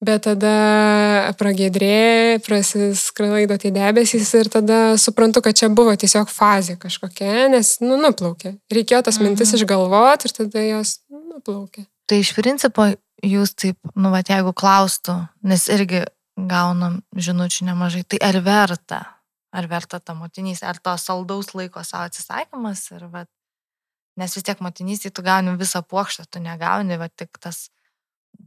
[0.00, 7.48] bet tada pragėdrė, prasiskraido tie debesys ir tada suprantu, kad čia buvo tiesiog fazė kažkokia,
[7.52, 8.54] nes, nu, nuplaukė.
[8.72, 9.60] Reikėjo tas mintis Mhm.
[9.60, 11.86] išgalvoti ir tada jos nu, nuplaukė.
[12.08, 12.88] Tai iš principo
[13.22, 16.04] jūs taip, nu, va, jeigu klaustų, nes irgi
[16.36, 19.00] gaunam žinučių nemažai, tai ar verta,
[19.52, 23.26] ar verta ta motinys, ar to saldaus laiko savo atsisakymas, ir, va,
[24.16, 27.68] nes vis tiek motinystėje tu gauni visą plokštę, tu negauni, va, tik tas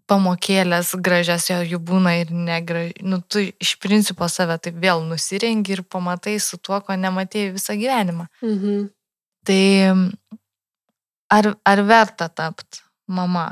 [0.09, 5.77] pamokėlės gražias, jo jų būna ir negražiai, nu, tu iš principo save taip vėl nusirengi
[5.77, 8.27] ir pamatai su tuo, ko nematėjai visą gyvenimą.
[8.43, 8.87] Mhm.
[9.43, 9.63] Tai
[11.33, 13.47] ar, ar verta tapti mama?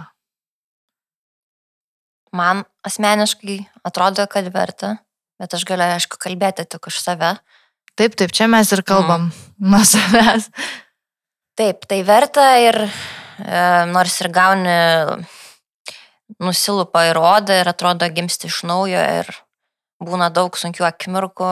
[2.31, 4.95] Man asmeniškai atrodo, kad verta,
[5.41, 7.33] bet aš galiu, aišku, kalbėti tik už save.
[7.99, 9.29] Taip, taip, čia mes ir kalbam
[9.59, 10.47] nuo savęs.
[11.59, 12.89] Taip, tai verta ir e,
[13.91, 14.77] nors ir gauni,
[16.41, 19.29] nusilupa į rodą ir atrodo gimsti iš naujo ir
[20.01, 21.51] būna daug sunkių akimirkų.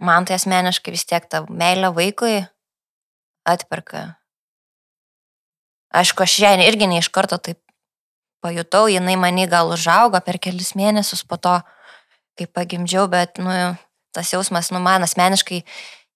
[0.00, 2.40] Man tai asmeniškai vis tiek ta meilė vaikui
[3.48, 4.14] atperka.
[5.92, 7.58] Aišku, aš ją irgi ne iš karto taip
[8.40, 11.58] pajutau, jinai mane gal užaugo per kelis mėnesius po to,
[12.38, 13.52] kai pagimdžiau, bet, nu,
[14.16, 15.60] tas jausmas, nu, man asmeniškai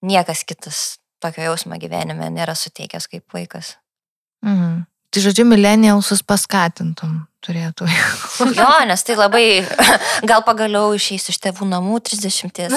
[0.06, 0.84] niekas kitas
[1.20, 3.74] tokio jausmo gyvenime nėra suteikęs kaip vaikas.
[4.46, 4.84] Mhm.
[5.14, 7.88] Tai žodžiu, mileniausus paskatintum turėtų.
[8.58, 9.44] Jo, nes tai labai,
[10.30, 12.64] gal pagaliau išeis iš tėvų namų 30.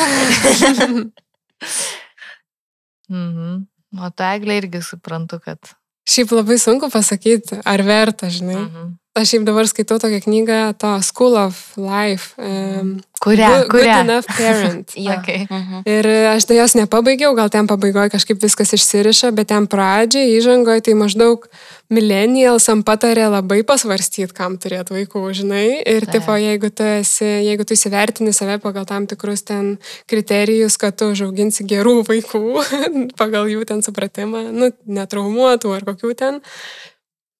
[3.09, 3.65] mhm.
[3.97, 5.59] O tu eglė irgi suprantu, kad.
[6.07, 8.59] Šiaip labai sunku pasakyti, ar verta, žinai.
[8.65, 8.89] Mhm.
[9.17, 12.35] Aš šiaip dabar skaitau tokią knygą, to School of Life.
[12.37, 13.47] Um, Kurią?
[13.47, 13.93] Good, good Kurią?
[14.03, 14.93] Enough Parent.
[15.05, 15.11] Jo.
[15.17, 15.47] Okay.
[15.49, 15.81] Mhm.
[15.89, 20.83] Ir aš tai jos nepabaigiau, gal ten pabaigoje kažkaip viskas išsiriša, bet ten pradžiai, įžangoje,
[20.85, 21.47] tai maždaug
[21.89, 25.65] millennialsam patarė labai pasvarstyti, kam turėti vaikų, žinai.
[25.81, 26.19] Ir Taip.
[26.19, 31.09] tipo, jeigu tu, esi, jeigu tu įsivertini save pagal tam tikrus ten kriterijus, kad tu
[31.15, 32.43] užauginsi gerų vaikų,
[33.21, 36.43] pagal jų ten supratimą, nu, netraumuotų ar kokių ten,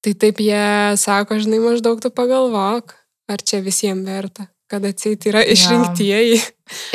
[0.08, 0.64] tai taip jie
[0.96, 2.96] sako, žinai, maždaug tu pagalvok,
[3.28, 6.40] ar čia visiems verta, kad atseit yra išrinktieji.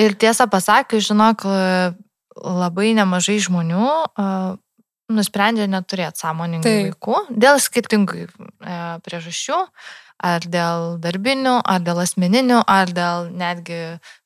[0.00, 1.44] Ir tiesą pasakius, žinok,
[2.40, 3.88] labai nemažai žmonių
[5.12, 6.86] nusprendžia neturėti sąmoningų Taip.
[6.88, 9.58] vaikų dėl skirtingų uh, priežasčių,
[10.22, 13.78] ar dėl darbinių, ar dėl asmeninių, ar dėl netgi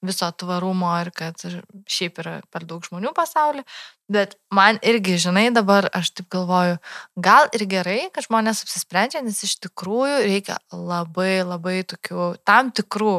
[0.05, 1.40] viso tvarumo ir kad
[1.88, 3.64] šiaip yra per daug žmonių pasaulyje.
[4.12, 6.76] Bet man irgi, žinai, dabar aš taip galvoju,
[7.18, 13.16] gal ir gerai, kad žmonės apsisprendžia, nes iš tikrųjų reikia labai, labai tokių tam tikrų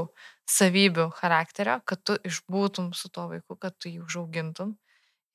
[0.47, 4.77] savybių charakterio, kad tu išbūtum su tuo vaiku, kad tu jį užaugintum.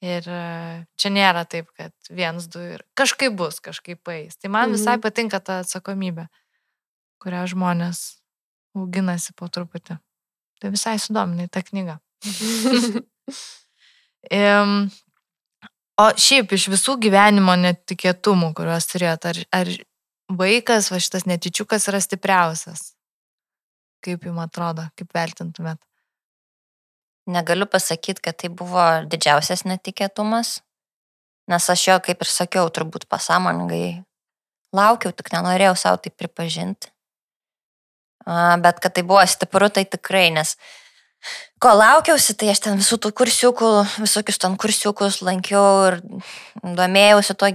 [0.03, 4.35] Ir e, čia nėra taip, kad vienas, du ir kažkaip bus, kažkaip paės.
[4.41, 5.03] Tai man visai Mhm.
[5.05, 6.25] patinka ta atsakomybė,
[7.23, 8.03] kurią žmonės
[8.77, 9.99] auginasi po truputį.
[10.63, 11.99] Tai visai sudominai ta knyga.
[16.01, 19.71] O šiaip iš visų gyvenimo netikėtumų, kuriuos turėjot, ar, ar
[20.41, 22.95] vaikas, va šitas netičiukas yra stipriausias?
[24.03, 25.79] Kaip jums atrodo, kaip vertintumėt?
[27.31, 30.57] Negaliu pasakyti, kad tai buvo didžiausias netikėtumas,
[31.53, 34.03] nes aš jo, kaip ir sakiau, turbūt pasąmoningai
[34.75, 36.91] laukiau, tik nenorėjau savo tai pripažinti.
[38.27, 40.55] Bet kad tai buvo stipru, tai tikrai, nes
[41.63, 43.71] ko laukiausi, tai aš ten visų tų kursiukų,
[44.03, 45.99] visokius ten kursiukus lankiau ir
[46.63, 47.51] domėjausi to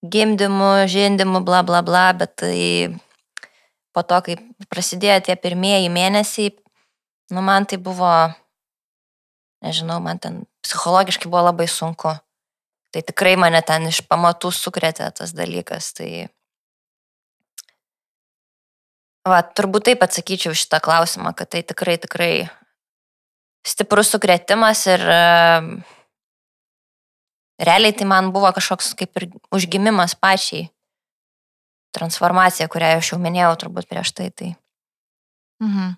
[0.00, 2.58] gimdymu, žindymu, bla bla bla, bet tai
[3.92, 4.36] po to, kai
[4.72, 6.54] prasidėjo tie pirmieji mėnesiai,
[7.34, 8.12] nu man tai buvo,
[9.64, 12.14] nežinau, man ten psichologiškai buvo labai sunku.
[12.90, 15.92] Tai tikrai mane ten iš pamatų sukrėtė tas dalykas.
[15.94, 16.26] Tai...
[19.28, 22.32] Va, turbūt taip atsakyčiau šitą klausimą, kad tai tikrai, tikrai
[23.66, 25.04] stiprus sukrėtimas ir
[27.60, 30.70] realiai tai man buvo kažkoks kaip ir užgimimas pačiai.
[31.90, 34.30] Transformacija, kurią aš jau minėjau turbūt prieš tai.
[34.30, 34.54] tai.
[35.60, 35.96] Mhm.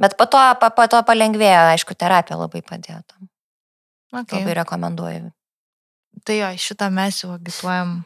[0.00, 3.28] Bet po to, po, po to palengvėjo, aišku, terapija labai padėjo tam.
[4.14, 4.40] Okay.
[4.40, 5.30] Labai rekomenduoju.
[6.24, 8.00] Tai jo, šitą mes jau agituojam,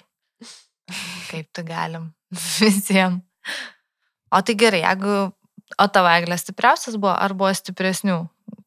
[1.31, 2.11] kaip tai galim
[2.59, 3.23] visiems.
[4.35, 5.18] O tai gerai, jeigu,
[5.79, 8.22] o tavo eglė stipriausias buvo, ar buvo stipresnių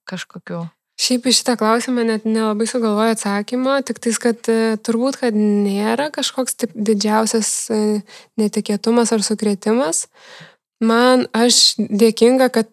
[0.10, 0.66] kažkokių?
[1.02, 6.12] Šiaip iš šitą klausimą net nelabai sugalvoju atsakymą, tik tais, kad e, turbūt, kad nėra
[6.14, 7.80] kažkoks didžiausias e,
[8.38, 10.06] netikėtumas ar sukrėtimas.
[10.82, 12.70] Man aš dėkinga, kad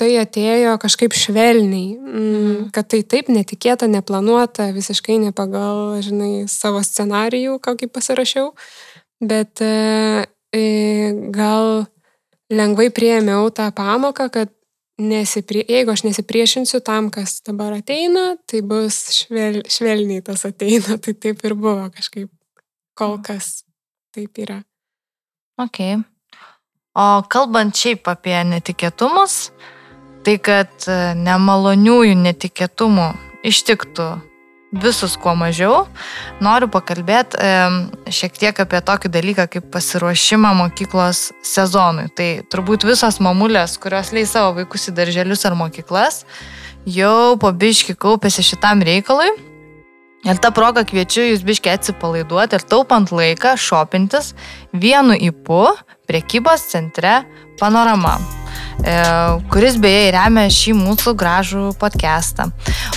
[0.00, 6.82] tai atėjo kažkaip švelniai, mm, kad tai taip netikėta, neplanuota, visiškai ne pagal, žinai, savo
[6.84, 8.50] scenarijų, kokį pasirašiau,
[9.24, 10.64] bet e, e,
[11.32, 11.86] gal
[12.52, 14.52] lengvai prieėmiau tą pamoką, kad
[15.00, 21.14] nesiprie, jeigu aš nesipriešinsiu tam, kas dabar ateina, tai bus švel, švelniai tas ateina, tai
[21.14, 22.30] taip ir buvo kažkaip
[22.98, 23.64] kol kas
[24.14, 24.60] taip yra.
[25.58, 25.80] Ok.
[26.94, 29.50] O kalbant šiaip apie netikėtumus,
[30.26, 30.86] tai kad
[31.18, 33.08] nemaloniųjų netikėtumų
[33.50, 34.06] ištiktų
[34.82, 35.84] visus kuo mažiau,
[36.42, 42.08] noriu pakalbėti e, šiek tiek apie tokį dalyką kaip pasiruošimą mokyklos sezonui.
[42.16, 46.22] Tai turbūt visos mamulės, kurios leis savo vaikus į darželius ar mokyklas,
[46.86, 49.30] jau po biški kaupėsi šitam reikalui.
[50.24, 54.32] Ir tą progą kviečiu jūs biški atsipalaiduoti ir taupant laiką šopintis
[54.72, 55.66] vienu įpu
[56.08, 57.20] priekybos centre
[57.60, 58.16] Panorama
[59.52, 62.50] kuris beje remia šį mūsų gražų podcastą.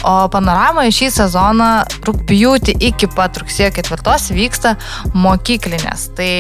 [0.08, 1.72] O panoramoje šį sezoną
[2.08, 4.76] rūpjūti iki pat rugsėjo ketvirtos vyksta
[5.16, 6.10] mokyklinės.
[6.18, 6.32] Tai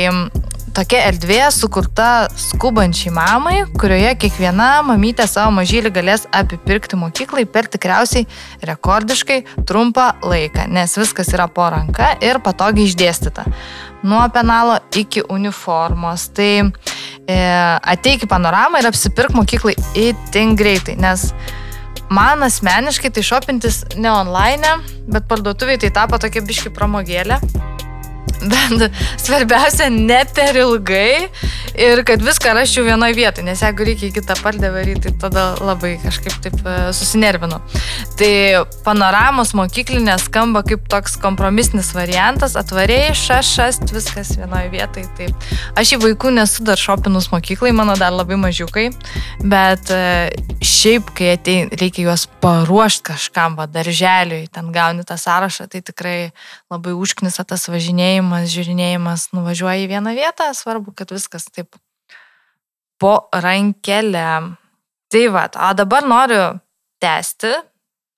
[0.78, 8.28] tokia erdvė sukurta skubančiai mamai, kurioje kiekviena mamytė savo mažylį galės apipirkti mokyklai per tikriausiai
[8.70, 13.48] rekordiškai trumpą laiką, nes viskas yra po ranka ir patogiai išdėstyta.
[14.06, 16.28] Nuo penalo iki uniformos.
[16.38, 16.97] Tai e,
[17.28, 21.32] ateik į panoramą ir apsipirk mokyklai itin greitai, nes
[22.14, 24.78] man asmeniškai tai šopintis ne online,
[25.12, 27.42] bet parduotuviai tai tapo tokia biški pramogėlė.
[28.48, 31.28] Bet svarbiausia, ne per ilgai
[31.78, 35.46] ir kad viską raščiau vienoje vietoje, nes jeigu reikia į kitą pardę varyti, tai tada
[35.62, 37.60] labai kažkaip taip e, susinervinu.
[38.18, 38.32] Tai
[38.86, 45.08] panoramos mokyklinė skamba kaip toks kompromisinis variantas, atvariai, šašast, viskas vienoje vietoje.
[45.18, 45.30] Tai
[45.82, 48.88] aš į vaikų nesu dar šopinus mokyklai, mano dar labai mažiukai,
[49.46, 50.02] bet e,
[50.66, 56.18] šiaip, kai atein, reikia juos paruošti kažkam, va, darželiui, ten gauni tą sąrašą, tai tikrai
[56.74, 61.76] labai užknisa tas važinėjimas, žiūrinėjimas, nuvažiuoji į vieną vietą, svarbu, kad viskas taip
[63.02, 64.30] po rankelę.
[65.08, 66.44] Tai va, o dabar noriu
[67.00, 67.54] tęsti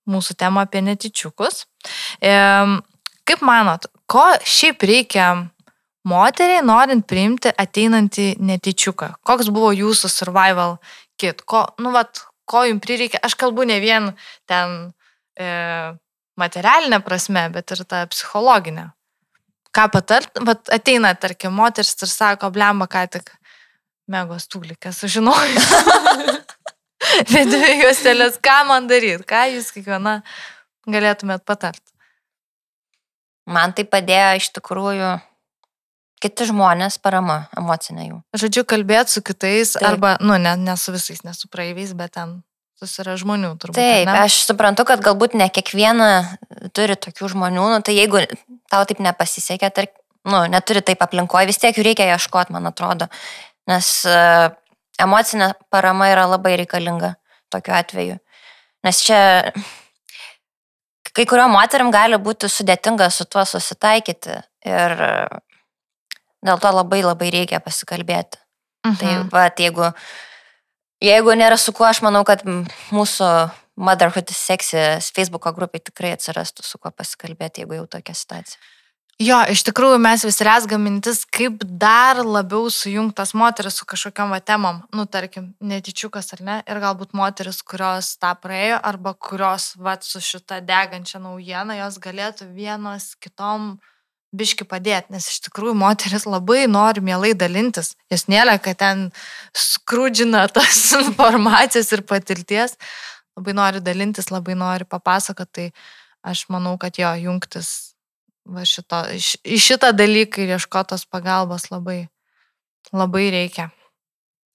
[0.10, 1.66] mūsų temą apie netičiukus.
[2.18, 2.34] E,
[3.30, 5.30] kaip manot, ko šiaip reikia
[6.10, 9.14] moteriai, norint priimti ateinantį netičiuką?
[9.28, 10.80] Koks buvo jūsų survival
[11.20, 11.44] kit?
[11.46, 13.22] Ko, nu, vat, ko jums prireikia?
[13.22, 14.10] Aš kalbu ne vien
[14.50, 14.80] ten
[15.38, 15.50] e,
[16.40, 18.90] materialinė prasme, bet ir ta psichologinė.
[19.76, 23.30] Ką patart, vat ateina, tarkim, moteris ir sako, blemba, ką tik
[24.10, 25.66] megos tūlikę sužinojau.
[27.34, 30.20] Viduje jos telės, ką man daryti, ką jūs kiekviena
[30.90, 31.84] galėtumėt patart.
[33.50, 35.14] Man tai padėjo iš tikrųjų
[36.22, 38.20] kiti žmonės parama emocinė jų.
[38.42, 39.88] Žodžiu, kalbėti su kitais, Taip.
[39.88, 42.40] arba, nu, ne, ne su visais, ne su praeiviais, bet ten
[42.80, 43.78] susira žmonių turbūt.
[43.78, 44.16] Taip, ne?
[44.24, 46.10] aš suprantu, kad galbūt ne kiekviena
[46.76, 48.24] turi tokių žmonių, nu, tai jeigu
[48.72, 49.94] tau taip nepasisekė, tarp,
[50.30, 53.10] nu, neturi taip aplinkoje, vis tiek jų reikia ieškoti, man atrodo,
[53.70, 54.50] nes uh,
[55.00, 57.14] emocinė parama yra labai reikalinga
[57.54, 58.18] tokiu atveju.
[58.88, 59.20] Nes čia
[61.16, 64.38] kai kurio moterim gali būti sudėtinga su tuo susitaikyti
[64.70, 64.94] ir
[66.46, 68.40] dėl to labai labai reikia pasikalbėti.
[68.86, 69.30] Tai Mhm.
[69.34, 69.90] va, jeigu,
[71.04, 73.30] jeigu nėra su kuo, aš manau, kad mūsų
[73.80, 74.82] Motherhood Sexy
[75.16, 78.60] Facebook'o grupiai tikrai atsirastų su kuo pasikalbėti, jeigu jau tokia situacija.
[79.20, 84.80] Jo, iš tikrųjų mes vis resgam mintis, kaip dar labiau sujungtas moteris su kažkokiam temom,
[84.96, 90.24] nu tarkim, netičiukas ar ne, ir galbūt moteris, kurios tą praėjo, arba kurios va su
[90.24, 93.74] šita degančia naujiena, jos galėtų vienos kitom
[94.36, 99.08] biški padėti, nes iš tikrųjų moteris labai nori mielai dalintis, jos nėra, kad ten
[99.58, 102.78] skrūdžina tas informacijas ir patirties,
[103.38, 107.96] labai nori dalintis, labai nori papasakoti, tai aš manau, kad jo jungtis
[108.50, 109.02] va šito,
[109.46, 112.04] į šitą dalyką ir ieškotos pagalbos labai,
[112.94, 113.70] labai reikia.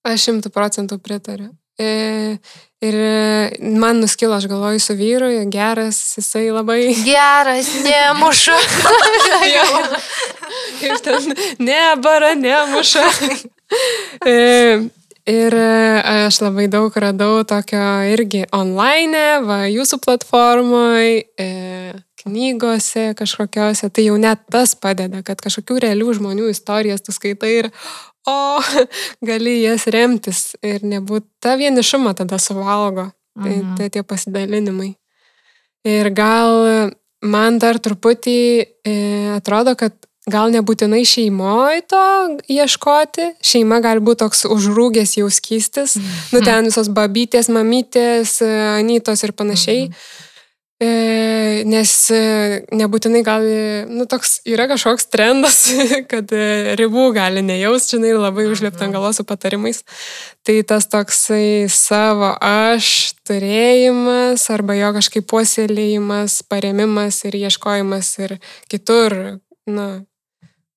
[0.05, 1.53] Aš šimtų procentų pritariu.
[1.79, 2.37] E,
[2.81, 6.95] ir e, man nuskilo, aš galvoju, su vyru, geras, jisai labai...
[7.09, 8.59] Geras, nemuša.
[10.81, 13.05] Kaip ten, ne, bara, nemuša.
[14.27, 14.37] E,
[15.27, 21.25] ir aš labai daug radau tokio irgi online, va, jūsų platformoje,
[22.25, 27.71] knygose kažkokiose, tai jau net tas padeda, kad kažkokių realių žmonių istorijas tu skaitai ir,
[28.27, 28.37] o,
[29.29, 33.11] gali jas remtis ir nebūt ta vienišumą tada suvalgo.
[33.35, 33.75] Tai, Mhm.
[33.77, 34.93] tai tie pasidalinimai.
[35.85, 38.37] Ir gal man dar truputį
[38.87, 38.93] e,
[39.35, 39.93] atrodo, kad
[40.31, 42.03] gal nebūtinai šeimoje to
[42.49, 43.27] ieškoti.
[43.43, 45.97] Šeima gali būti toks užrūgęs jau skystis.
[46.33, 48.49] Nu, ten visos babytės, mamytės, e,
[48.79, 49.91] anytos ir panašiai.
[49.91, 49.93] E,
[50.83, 52.23] nes e,
[52.75, 53.57] nebūtinai gali,
[53.91, 55.59] nu, toks yra kažkoks trendas,
[56.11, 59.85] kad e, ribų gali nejausti, žinai, ir labai užlipti ant galos su patarimais.
[60.45, 68.37] Tai tas toksai savo aš turėjimas arba jo kažkaip puoselėjimas, paremimas ir ieškojimas ir
[68.73, 69.39] kitur,
[69.71, 69.89] nu,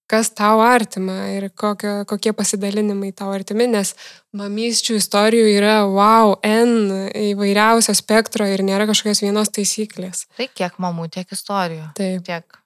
[0.07, 3.93] kas tau artima ir kokio, kokie pasidalinimai tau artimi, nes
[4.37, 10.25] mamysčių istorijų yra wow, N įvairiausio spektro ir nėra kažkokios vienos taisyklės.
[10.37, 11.89] Tai kiek mamų, tiek istorijų.
[11.97, 12.23] Taip.
[12.27, 12.61] Tiek.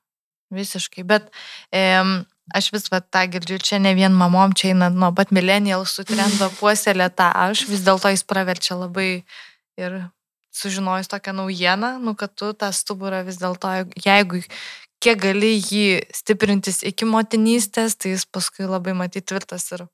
[0.51, 1.05] Visiškai.
[1.07, 1.29] Bet
[1.75, 2.21] em,
[2.53, 6.51] aš vis va tą girdžiu, čia ne vien mamom, čia eina nuo pat millennialsų trendo
[6.59, 9.23] puoselė tą aš, vis dėlto jis praverčia labai
[9.79, 10.01] ir
[10.51, 13.71] sužinojus tokią naujieną, nu, kad tu tą stuburą vis dėlto,
[14.03, 14.43] jeigu
[15.01, 19.87] kiek gali jį stiprintis iki motinystės, tai jis paskui labai matyti tvirtas ir,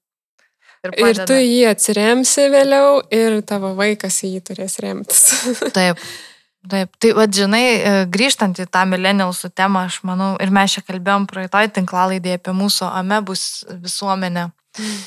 [0.87, 1.25] ir, Ir padeda.
[1.29, 5.27] tu jį atsiremsi vėliau ir tavo vaikas į jį turės remtis.
[5.77, 6.01] Taip.
[6.67, 10.81] Taip, tai vad žinai, e, grįžtant į tą millennialsų temą, aš manau, ir mes čia
[10.83, 13.43] kalbėjom praeitoj tinklalaidėje apie mūsų amebus
[13.85, 14.49] visuomenę,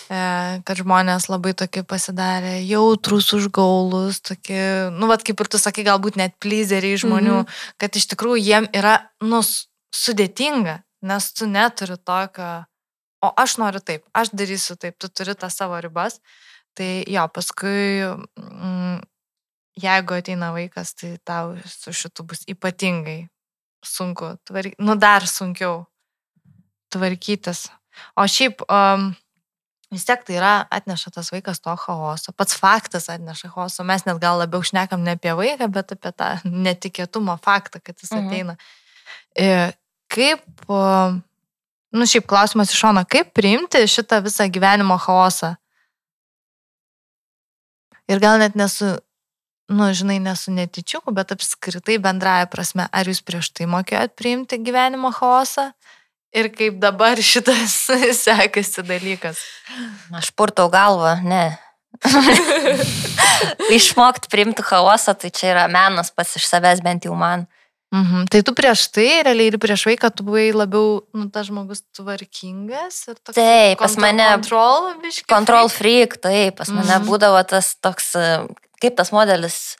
[0.09, 0.22] e,
[0.64, 6.16] kad žmonės labai tokie pasidarė jautrus, užgaulus, tokie, nu, vad kaip ir tu sakai, galbūt
[6.16, 7.61] net plyzeriai žmonių, Mhm.
[7.76, 9.43] kad iš tikrųjų jiem yra, nu,
[9.93, 12.64] sudėtinga, nes tu neturi tokio,
[13.23, 16.21] o aš noriu taip, aš darysiu taip, tu turi tą savo ribas.
[16.75, 18.05] Tai jo, paskui,
[18.39, 19.01] mm,
[19.83, 23.29] jeigu ateina vaikas, tai tau su šitu bus ypatingai
[23.85, 25.87] sunku, tvarky, nu dar sunkiau
[26.93, 27.68] tvarkytis.
[28.16, 29.11] O šiaip, um,
[29.93, 34.21] vis tiek tai yra, atneša tas vaikas to chaoso, pats faktas atneša chaoso, mes net
[34.23, 38.27] gal labiau šnekam ne apie vaiką, bet apie tą netikėtumo faktą, kad jis Mhm.
[38.29, 38.57] ateina.
[39.37, 39.73] E,
[40.09, 41.23] kaip, um,
[41.93, 45.55] nu šiaip klausimas iš šono, kaip priimti šitą visą gyvenimo chaosą?
[48.11, 48.97] Ir gal net nesu,
[49.70, 55.12] nu, žinai, nesu netičiuku, bet apskritai bendraja prasme, ar jūs prieš tai mokėjot priimti gyvenimo
[55.14, 55.70] chaosą?
[56.34, 57.74] Ir kaip dabar šitas
[58.24, 59.43] sekasi dalykas.
[60.14, 61.59] Aš purtau galvą, ne.
[63.78, 67.47] Išmokti priimti chaosą, tai čia yra menas pats iš savęs, bent jau man.
[67.91, 68.28] Mhm.
[68.30, 73.01] Tai tu prieš tai, realiai ir prieš vaiką, tu buvai labiau, nu, tas žmogus tvarkingas
[73.11, 73.34] ir toks.
[73.34, 75.26] Taip, pas mane Control, biški.
[75.26, 77.09] control freak, taip, pas mane Mhm.
[77.09, 78.12] būdavo tas toks,
[78.80, 79.74] kaip tas modelis,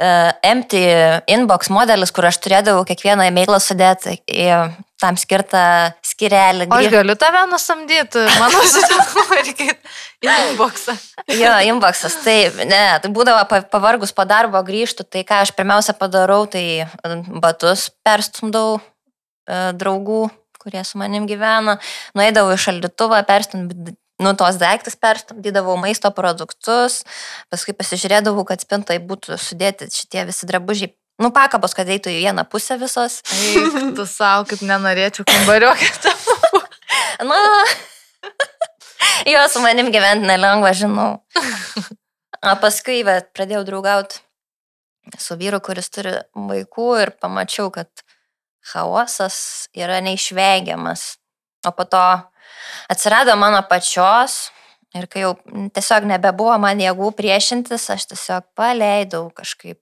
[0.00, 0.80] uh, empty
[1.28, 5.62] inbox modelis, kur aš turėdavau kiekvieną e-mailą sudėti į tam skirtą
[6.04, 6.68] skirelį.
[6.70, 8.60] O aš galiu tave nusamdyti, mano
[10.20, 10.96] į inboxą.
[11.38, 15.96] Jo, inboxas, tai ne, tai būdavo pa- pavargus po darbo grįžtų, tai ką aš pirmiausia
[15.96, 20.26] padarau, tai e, batus perstumdau e, draugų,
[20.60, 21.78] kurie su manim gyvena,
[22.18, 27.00] nueidavau į šaldytuvą, perstumdavau, nu, tos daiktus perstumdydavau maisto produktus,
[27.52, 32.46] paskui pasižiūrėdavau, kad spintai būtų sudėti šitie visi drabužiai, nu, pakabos, kad eitų į vieną
[32.50, 33.20] pusę visos.
[33.36, 35.90] Eik, tu savo, kaip nenorėčiau kambariokį.
[37.30, 37.38] Na,
[39.28, 41.20] jo su manim gyventi nelengva, žinau.
[42.40, 44.22] O paskui bet, pradėjau draugauti
[45.20, 47.88] su vyru, kuris turi vaikų ir pamačiau, kad
[48.72, 51.18] chaosas yra neišvengiamas.
[51.66, 52.00] O po to
[52.88, 54.48] atsirado mano pačios
[54.96, 55.34] ir kai jau
[55.74, 59.80] tiesiog nebebuvo man jėgų priešintis, aš tiesiog paleidau kažkaip.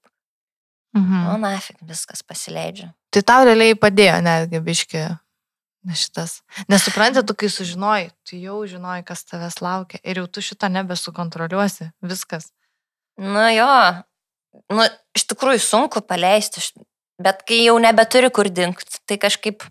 [0.97, 1.25] Mhm.
[1.29, 2.89] Nu, nafik, viskas pasileidžiu.
[3.13, 5.03] Tai tau realiai padėjo netgi biški
[5.95, 6.41] šitas.
[6.69, 11.91] Nesupranti, tu kai sužinoji, tu jau žinoji, kas tavęs laukia ir jau tu šito nebesukontroliuosi.
[12.05, 12.51] Viskas.
[13.19, 13.69] Nu jo,
[14.75, 14.85] nu,
[15.17, 16.61] iš tikrųjų sunku paleisti,
[17.23, 19.65] bet kai jau nebeturi kur dingti, tai kažkaip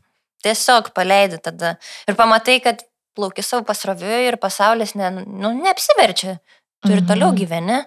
[0.45, 1.75] tiesiog paleidi tada.
[2.07, 2.81] Ir pamatai, kad
[3.17, 6.37] plauki savo pasroviui ir pasaulis ne, nu, neapsiverčia.
[6.85, 7.37] Tu ir toliau Mhm.
[7.41, 7.77] gyveni.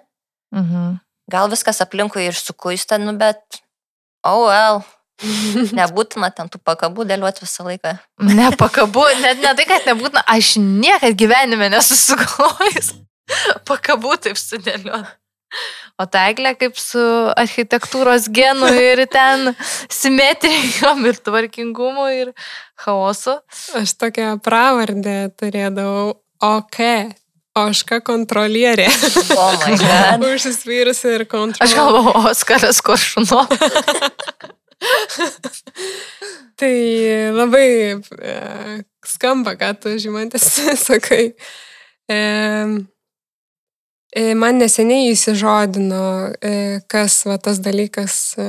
[0.54, 0.98] Mhm.
[1.30, 3.60] Gal viskas aplinkui ir sukuista, nu bet,
[4.26, 4.82] oh well,
[5.78, 7.94] nebūtina ten tų pakabų dėlioti visą laiką.
[8.24, 12.94] Nepakabu, net ne tai, kad nebūtina, aš niekad gyvenime nesusigalvojus
[13.70, 15.16] pakabų taip sudėlioti.
[16.00, 17.00] O taiklė kaip su
[17.36, 19.50] architektūros genu ir ten
[19.92, 22.30] simetrijom ir tvarkingumu ir
[22.80, 23.34] chaosu.
[23.76, 26.78] Aš tokią pravardę turėdavau OK.
[27.66, 28.86] Oška kontrolierė.
[29.36, 30.24] Oh my god.
[30.30, 31.76] Užsispyrusi ir Aš kontrolierė.
[31.76, 33.44] galvoju, Oskaras Koršuno.
[36.60, 36.72] Tai
[37.36, 38.34] labai e,
[39.06, 40.44] skamba, ką tu žymantis
[40.88, 41.32] sakai.
[42.10, 42.18] E,
[44.12, 46.02] e, man neseniai įsižodino,
[46.40, 46.54] e,
[46.90, 48.48] kas va, tas dalykas, e,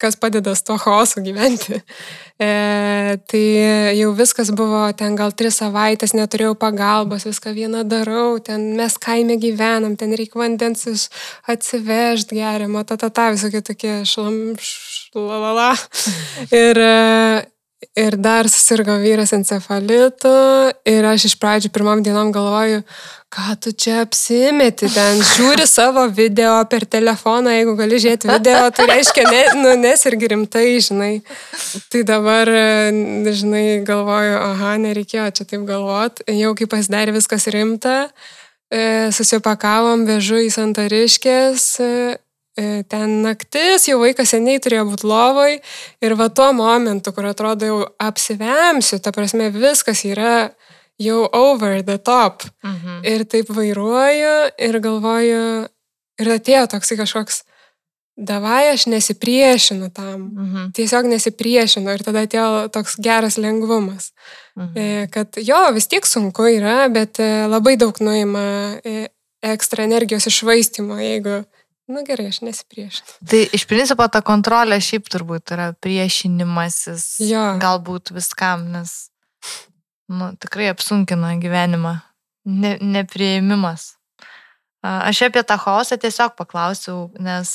[0.00, 1.80] kas padeda su to chaosu gyventi.
[2.40, 2.50] E,
[3.28, 3.42] tai
[3.98, 9.36] jau viskas buvo, ten gal tris savaitės neturėjau pagalbos, viską vieną darau, ten mes kaime
[9.42, 11.06] gyvenam, ten reikia vandens iš
[11.50, 15.74] atsivežti geriamo, ta, ta, ta, visokie tokie šlam, šlalala.
[16.62, 17.49] Ir, e,
[17.96, 20.30] ir dar susirgo vyras encefalitu
[20.88, 22.82] ir aš iš pradžių pirmam dienom galvoju,
[23.32, 28.88] ką tu čia apsimeti, ten žiūri savo video per telefoną, jeigu gali žiūrėti video, tai
[28.90, 31.12] reiškia, ne, nu, nesirgi rimtai, žinai.
[31.92, 32.50] Tai dabar,
[33.40, 38.10] žinai, galvoju, aha, nereikėjo čia taip galvoti, jau kai pasidarė viskas rimta,
[38.68, 41.70] e, susipakavom, vežu į Santariškės,
[42.88, 45.58] ten naktis, jau vaikas seniai turėjo būti lovoj
[46.04, 50.50] ir va tuo momentu, kur atrodo jau apsivemsiu, ta prasme viskas yra
[51.00, 52.42] jau over the top.
[52.62, 53.04] Mhm.
[53.04, 55.68] Ir taip vairuoju ir galvoju,
[56.20, 57.42] ir atėjo toksai kažkoks,
[58.20, 60.20] davai aš nesipriešinu tam.
[60.20, 60.72] Mhm.
[60.76, 64.12] Tiesiog nesipriešinu ir tada atėjo toks geras lengvumas.
[64.56, 64.76] Mhm.
[64.76, 69.08] E, Kad jo, vis tiek sunku yra, bet e, labai daug nuima e,
[69.42, 71.44] ekstra energijos išvaistimo, jeigu
[71.92, 73.16] nu gerai, aš nesipriešinu.
[73.30, 77.46] Tai iš principo ta kontrolė šiaip turbūt yra priešinimasis Jo.
[77.62, 79.10] galbūt viskam, nes
[80.10, 81.98] nu, tikrai apsunkina gyvenimą.
[82.50, 83.94] Ne, neprieimimas.
[84.82, 87.50] Aš apie tą chaosą tiesiog paklausiau, nes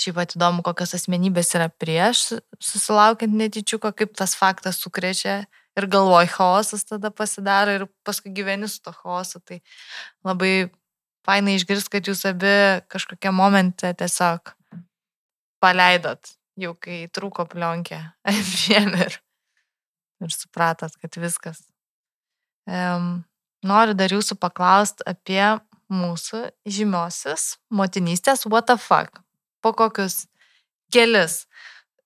[0.00, 5.42] šiaip pat įdomu, kokios asmenybės yra prieš susilaukiant netyčiuko, kaip tas faktas sukrečia
[5.78, 9.42] ir galvoj chaosas tada pasidaro ir paskui gyveni su to chaosu.
[9.44, 9.60] Tai
[10.26, 10.70] labai
[11.26, 12.52] fainai išgirst, kad jūs abi
[12.92, 14.54] kažkokią momentą tiesiog
[15.60, 18.00] paleidot, jau kai trūko plionkė
[18.32, 19.18] abiem ir,
[20.24, 21.64] ir supratot, kad viskas.
[22.70, 23.24] Um,
[23.66, 25.42] noriu dar jūsų paklausti apie
[25.90, 29.22] mūsų žymiosios motinystės what the fuck.
[29.60, 30.24] Po kokius
[30.92, 31.44] kelis.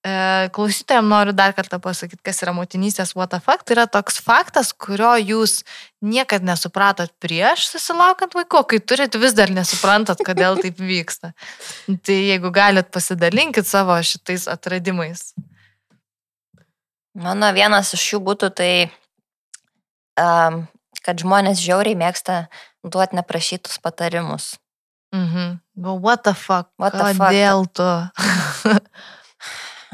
[0.04, 3.62] E, klausytojams noriu dar kartą pasakyti, kas yra motinystės what the fuck.
[3.64, 5.62] Tai yra toks faktas, kurio jūs
[6.04, 11.32] niekad nesupratot prieš susilaukant vaiko, kai turit vis dar nesuprantat, kodėl taip vyksta.
[11.88, 15.30] Tai jeigu galit pasidalinkit savo šitais atradimais.
[17.16, 18.70] Mano vienas iš jų būtų tai,
[20.20, 20.66] um,
[21.00, 22.42] kad žmonės žiauriai mėgsta
[22.84, 24.58] duoti neprašytus patarimus.
[25.16, 25.60] Mhm.
[25.80, 26.68] But what the fuck?
[26.76, 27.24] What the fuck?
[27.24, 27.92] Kodėl tu?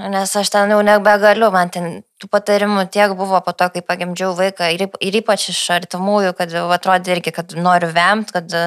[0.00, 1.88] Nes aš ten jau nebegaliu, man ten
[2.22, 6.52] tų patarimų tiek buvo po to, kai pagimdžiau vaiką ir, ir ypač iš artimųjų, kad
[6.54, 8.62] jau atrodė irgi, kad noriu vemt, kad e,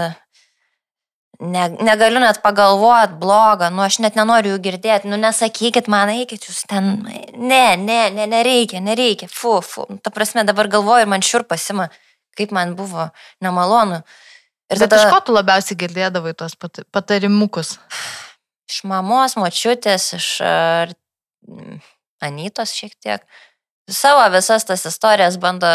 [1.41, 6.45] ne, negaliu net pagalvoti blogą, nu aš net nenoriu jų girdėti, nu nesakykit man, eikit
[6.49, 6.91] jūs ten,
[7.33, 9.87] ne, ne, ne, nereikia, nereikia, fu, fu.
[10.05, 11.89] Ta prasme, dabar galvoju ir man šiurpas ima,
[12.37, 13.09] kaip man buvo
[13.41, 14.03] nemalonu.
[14.69, 17.77] Ir Bet tada iš ko tu labiausiai girdėdavai pat- patarimukus?
[18.69, 20.27] iš mamos, močiutės, iš
[22.23, 23.23] Anytos šiek tiek.
[23.91, 25.67] Savo visas tas istorijas bando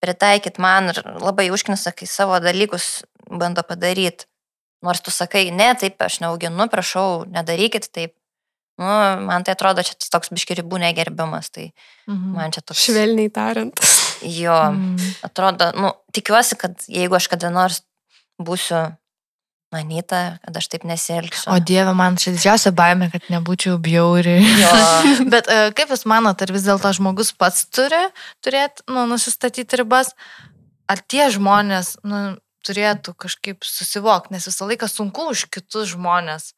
[0.00, 4.26] pritaikyti man ir labai užknisa, kai savo dalykus bando padaryti.
[4.82, 8.14] Nors tu sakai, ne, taip, aš neauginu, prašau, nedarykit taip.
[8.80, 8.86] Nu,
[9.26, 11.50] man tai atrodo, čia toks biški ribų negerbimas.
[11.52, 11.66] Tai
[12.08, 12.30] Mhm.
[12.38, 12.86] man čia toks...
[12.86, 13.76] Švelniai tariant.
[14.22, 14.96] Jo, Mm.
[15.22, 17.82] atrodo, nu, tikiuosi, kad jeigu aš kada nors
[18.40, 18.96] būsiu
[19.74, 21.50] manyta, kad aš taip nesielgsiu.
[21.54, 24.38] O Dieve, man čia didžiausia baime, kad nebūčiau bjauri.
[25.32, 28.02] Bet e, kaip Jūs manote, ar vis dėlto žmogus pats turi
[28.44, 30.12] turėti, nu, nusistatyti ribas,
[30.90, 32.22] ar tie žmonės, nu,
[32.66, 36.52] turėtų kažkaip susivokti, nes visą laiką sunku už kitus žmonės,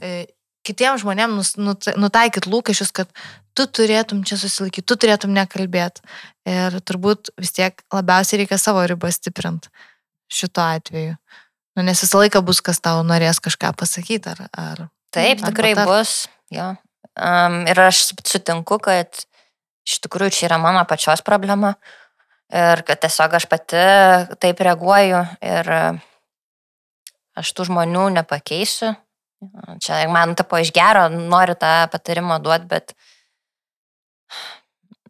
[0.00, 0.26] e,
[0.64, 3.10] kitiems žmonėms nutaikyti lūkesčius, kad
[3.54, 6.04] tu turėtum čia susilaikyti, tu turėtum nekalbėti.
[6.48, 9.70] Ir turbūt vis tiek labiausiai reikia savo ribą stiprinti
[10.32, 11.18] šituo atveju.
[11.74, 14.30] Nu, nes visą laiką bus, kas tau norės kažką pasakyti.
[14.30, 14.82] Ar, ar...
[15.14, 15.90] Taip, Ar tikrai patart?
[15.90, 16.14] bus.
[16.54, 16.74] Jo.
[17.14, 19.24] Um, ir aš sutinku, kad
[19.86, 21.74] iš tikrųjų čia yra mano pačios problema.
[22.54, 23.80] Ir kad tiesiog aš pati
[24.42, 25.70] taip reaguoju ir
[27.34, 28.94] aš tų žmonių nepakeisiu.
[29.82, 32.94] Čia man tapo iš gero, noriu tą patarimą duoti, bet...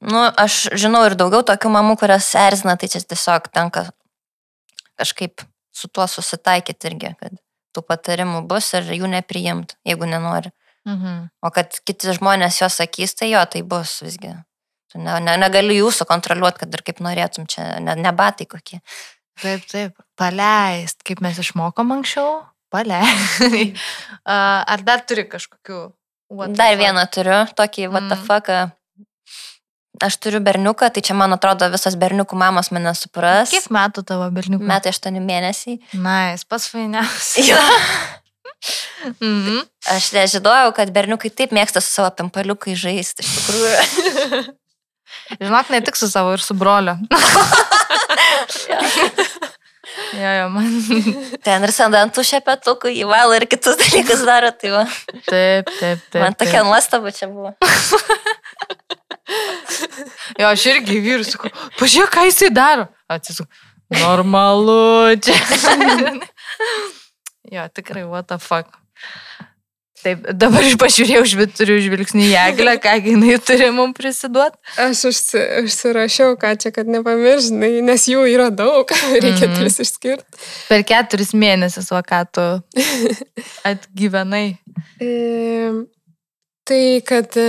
[0.04, 3.86] Nu, aš žinau ir daugiau tokių mamų, kurias erzina, tai čia tiesiog tenka
[5.00, 5.44] kažkaip
[5.74, 7.40] su tuo susitaikyti irgi, kad
[7.74, 10.52] tų patarimų bus ir jų nepriimt, jeigu nenori.
[10.88, 11.28] Mhm.
[11.42, 14.34] O kad kiti žmonės jos sakys, tai jo, tai bus visgi.
[14.92, 18.78] Tu ne, ne, negali jūsų kontroliuoti, kad ir kaip norėtum, čia ne, ne batai kokie.
[19.42, 19.96] Taip, taip.
[20.20, 22.44] Paleist, kaip mes išmokom anksčiau.
[22.70, 23.82] Paleist.
[24.74, 25.80] Ar dar turi kažkokių?
[26.54, 28.72] Dar vieną turiu, tokį what the Mm.
[30.02, 33.52] Aš turiu berniuką, tai čia man atrodo visos berniukų mamos mane supras.
[33.54, 34.66] Kiek metų tavo berniukas?
[34.66, 35.78] Metai aštuoni mėnesiai.
[35.94, 37.48] Na, jis pats fainiausias.
[37.52, 37.60] Jo.
[39.20, 39.58] Mhm.
[39.92, 43.20] Aš nežinojau, kad berniukai taip mėgsta su savo pimpaliukai žaisti.
[43.20, 44.54] Iš tikrųjų.
[45.44, 46.94] Žinok, ne tik su savo, ir su broliu.
[50.22, 50.70] jo, jo, man.
[51.44, 54.50] Ten ir sandantų šepetukų įvalo ir kitus dalykus daro.
[54.56, 54.82] Tai va,
[55.28, 56.20] Taip, taip, taip.
[56.24, 57.52] man tokia nuostaba čia buvo.
[60.40, 61.50] Jo, aš irgi vyrus sakau,
[61.80, 62.88] pažiūrėk, ką jisai daro.
[63.12, 63.48] Atsisuk.
[63.94, 65.36] Normalu čia.
[67.54, 68.68] jo, tikrai, what the fuck.
[70.04, 74.58] Taip, dabar aš pažiūrėjau, žvi- turiu žvilgsnį į eglę, ką jinai turi mums prisiduoti.
[74.84, 78.90] Aš užsi, užsirašiau, ką čia, kad nepamiršinai, nes jų yra daug,
[79.24, 79.54] reikia Mhm.
[79.62, 80.42] tris išskirti.
[80.68, 82.44] Per keturis mėnesius, va ką tu
[83.64, 84.58] atgyvenai.
[85.00, 85.10] E,
[86.68, 87.48] tai, kad e,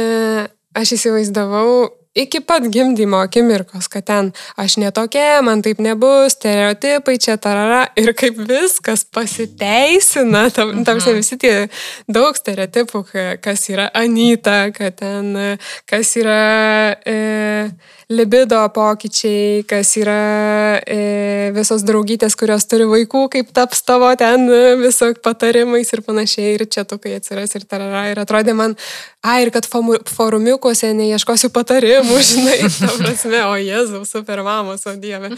[0.75, 7.35] aš įsivaizdavau, iki pat gimdymo akimirkos, kad ten aš netokia, man taip nebus, stereotipai čia
[7.37, 11.15] tarara ir kaip viskas pasiteisina, tam, tam Mhm.
[11.19, 11.67] visi tie
[12.07, 17.69] daug stereotipų, ka- kas yra Anita, kad ten, kas yra e,
[18.09, 24.75] libido pokyčiai, kas yra e, visos draugytės, kurios turi vaikų, kaip taps tavo ten e,
[24.79, 28.75] viso patarimais ir panašiai, ir čia tu, kai atsiras ir tarara, ir atrodė man,
[29.23, 35.33] ai, ir kad forumiukuose neieškosiu patarimų, žinai, ta prasme, o Jėzau, super mamos, o Dieve.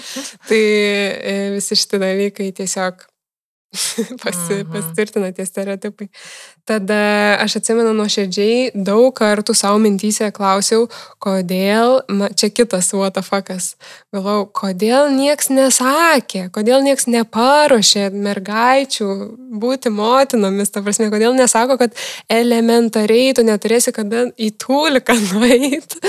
[0.47, 3.05] Tai e, visi šitie dalykai tiesiog
[4.23, 6.07] pasi, pasitvirtina tie stereotipai.
[6.67, 6.99] Tada
[7.43, 10.87] aš atsimenu nuoširdžiai daug kartų savo mintysė klausiau,
[11.23, 13.69] kodėl, na, čia kitas WTF'as,
[14.15, 19.09] galvojau, kodėl nieks nesakė, kodėl nieks neparuošė mergaičių
[19.59, 21.95] būti motinomis, ta prasme, kodėl nesako, kad
[22.31, 26.01] elementariai tu neturėsi kada į tūliką nueiti.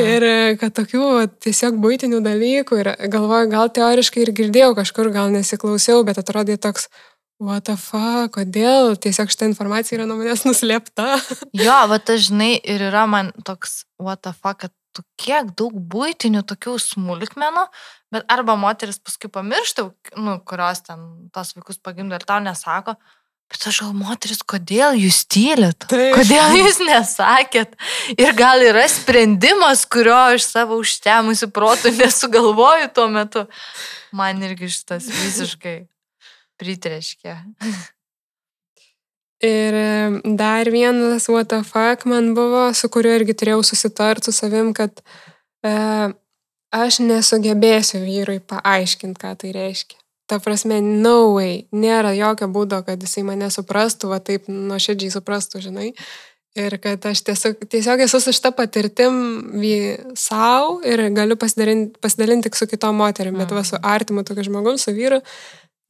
[0.00, 0.28] Ir
[0.60, 6.04] kad tokių va, tiesiog būtinių dalykų ir galvoju, gal teoriškai ir girdėjau kažkur, gal nesiklausiau,
[6.08, 6.88] bet atrodė toks,
[7.40, 11.16] what the fuck, kodėl tiesiog šitą informaciją yra nuo manęs nuslėpta.
[11.56, 15.72] Jo, va tai žinai, ir yra man toks, what the fuck, kad tu kiek daug
[15.72, 17.64] būtinių tokių smulkmenų,
[18.12, 19.88] bet arba moteris paskui pamiršta,
[20.20, 22.96] nu, kurios ten tos vaikus pagimdo ir tau nesako,
[23.52, 25.88] bet aš gal moteris, kodėl jūs tylit?
[25.88, 26.18] Taip.
[26.20, 27.76] Kodėl jūs nesakėt?
[28.16, 33.46] Ir gal yra sprendimas, kurio aš savo užtemusi protų nesugalvoju tuo metu.
[34.12, 35.78] Man irgi šitas visiškai
[36.62, 37.36] pritreškė.
[39.42, 39.74] Ir
[40.38, 45.02] dar vienas what the fuck man buvo, su kuriuo irgi turėjau susitarti su savim, kad
[45.66, 45.72] e,
[46.70, 49.98] aš nesugebėsiu vyrui paaiškinti, ką tai reiškia.
[50.30, 55.64] Ta prasme, no way, nėra jokio būdo, kad jisai mane suprastų, va taip nuoširdžiai suprastų,
[55.66, 55.90] žinai.
[56.54, 59.14] Ir kad aš tiesiog, tiesiog esu su šitą patirtim
[60.20, 64.76] savo ir galiu pasidalinti, pasidalinti tik su kitom moterim, bet va su artimu tokiu žmogum,
[64.78, 65.22] su vyru,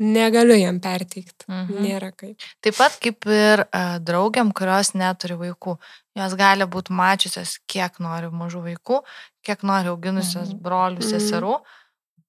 [0.00, 1.44] negaliu jam perteikti.
[1.48, 1.82] Mhm.
[1.84, 2.36] Nėra kaip.
[2.62, 5.76] Taip pat kaip ir uh, draugiam, kurios neturi vaikų.
[6.18, 9.02] Jos gali būti mačiusios, kiek nori mažų vaikų,
[9.46, 10.60] kiek nori auginusios Mhm.
[10.62, 11.10] brolių, Mhm.
[11.12, 11.60] seserų,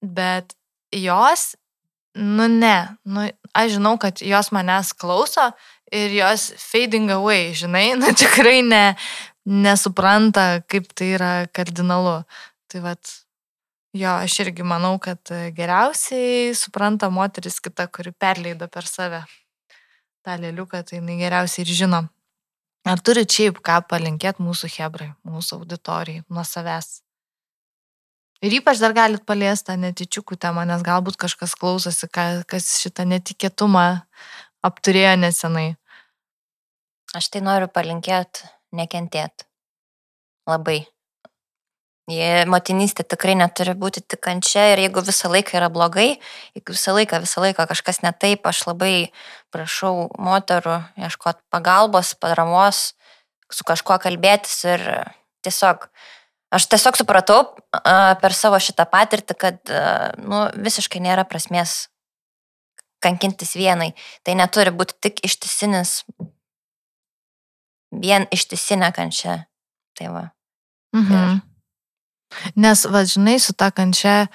[0.02, 0.54] bet
[0.92, 1.54] jos,
[2.14, 5.52] nu ne, nu, aš žinau, kad jos manęs klauso
[5.92, 8.96] ir jos fading away, žinai, nu tikrai ne,
[9.46, 12.24] nesupranta, kaip tai yra kardinalu.
[12.68, 12.98] Tai vad,
[13.94, 19.22] jo, aš irgi manau, kad e, geriausiai supranta moteris kita, kuri perleido per save
[20.24, 22.02] tą lėliuką, tai jinai geriausiai ir žino.
[22.84, 26.98] Ar turi šiaip ką palinkėti mūsų hebrai, mūsų auditorijai, nuo savęs?
[28.44, 33.06] Ir ypač dar galit paliesti tą netičiukų temą, nes galbūt kažkas klausosi, ka- kas šitą
[33.08, 34.02] netikėtumą
[34.64, 35.76] apturėjo nesenai.
[37.16, 38.44] Aš tai noriu palinkėti,
[38.76, 39.46] nekentėti.
[40.50, 40.82] Labai.
[42.10, 46.18] Jie motinystė tikrai neturi būti tik kančia ir jeigu visą laiką yra blogai,
[46.52, 49.08] jeigu visą laiką, visą laiką kažkas ne taip, aš labai
[49.54, 52.90] prašau moterų ieškoti pagalbos, paramos,
[53.48, 54.84] su kažkuo kalbėtis ir
[55.48, 55.88] tiesiog,
[56.52, 57.40] aš tiesiog supratau
[57.72, 59.74] per savo šitą patirtį, kad
[60.20, 61.86] nu, visiškai nėra prasmės
[63.00, 63.94] kankintis vienai.
[64.24, 66.02] Tai neturi būti tik ištisinis,
[68.04, 69.40] vien ištisinė kančia.
[69.96, 70.28] Tai va.
[70.96, 71.42] Mhm.
[72.56, 74.28] Nes, va, žinai, su ta kančia,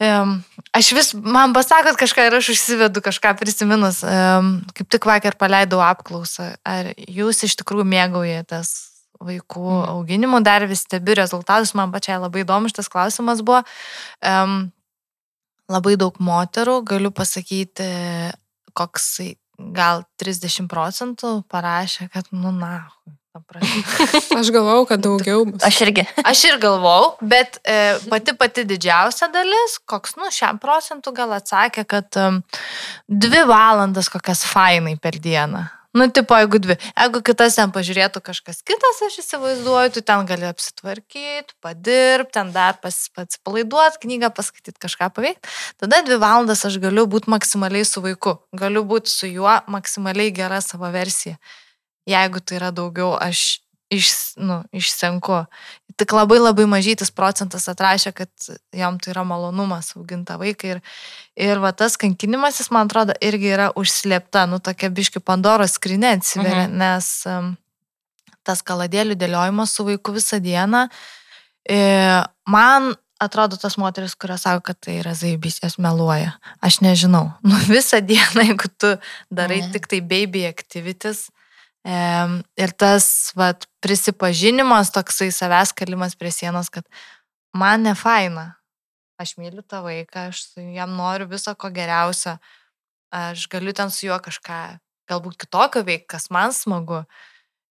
[0.00, 0.36] um,
[0.76, 5.82] aš vis, man pasakot kažką ir aš užsivedu kažką prisiminus, um, kaip tik vakar paleidau
[5.84, 8.74] apklausą, ar jūs iš tikrųjų mėgaujatės
[9.20, 9.88] vaikų Mhm.
[9.92, 13.62] auginimu, dar vis stebiu rezultatus, man pačiai labai įdomus šitas klausimas buvo.
[14.24, 14.72] Um,
[15.68, 17.84] labai daug moterų, galiu pasakyti,
[18.74, 19.20] koks
[19.76, 22.88] gal 30 procentų parašė, kad, nu, na.
[24.40, 25.62] Aš galvau, kad daugiau bus.
[25.66, 26.04] Aš irgi.
[26.26, 31.86] Aš ir galvau, bet e, pati pati didžiausia dalis, koks, nu, šiam procentų gal atsakė,
[31.86, 32.40] kad um,
[33.06, 35.68] dvi valandas kokias fainai per dieną.
[35.94, 36.76] Nu, tipo, jeigu dvi.
[36.94, 42.78] Jeigu kitas ten pažiūrėtų kažkas kitas, aš įsivaizduoju, tu ten gali apsitvarkyti, padirbti, ten dar
[42.82, 45.50] pas, pats palaiduoti, knygą paskaityti, kažką paveikti.
[45.82, 48.36] Tada dvi valandas aš galiu būti maksimaliai su vaiku.
[48.54, 51.40] Galiu būti su juo maksimaliai gera savo versija.
[52.10, 55.44] Jeigu tai yra daugiau, aš iš, nu, išsenku.
[55.98, 60.76] Tik labai labai mažytis procentas atrašė, kad jam tai yra malonumas auginti vaiką.
[60.76, 60.82] Ir,
[61.36, 66.68] ir va tas kankinimasis, man atrodo, irgi yra užslėpta, nu tokia biški Pandoros skrinė atsiveria,
[66.68, 66.78] mhm.
[66.80, 67.52] nes um,
[68.46, 70.86] tas kaladėlių dėliojimas su vaiku visą dieną,
[71.68, 71.80] e,
[72.48, 76.38] man atrodo tas moteris, kurios sako, kad tai yra zaibys, jas meluoja.
[76.64, 77.26] Aš nežinau.
[77.44, 78.94] Nu, visą dieną, jeigu tu
[79.28, 79.74] darai Ne.
[79.74, 81.28] tik tai baby activities,
[81.84, 86.84] ir tas vat, prisipažinimas, toksai savęs kalimas prie sienos, kad
[87.56, 88.56] man ne faina.
[89.20, 92.38] Aš myliu tą vaiką, aš jam noriu viso ko geriausio.
[93.12, 94.78] Aš galiu ten su juo kažką
[95.10, 97.04] galbūt kitokio veikti, kas man smagu.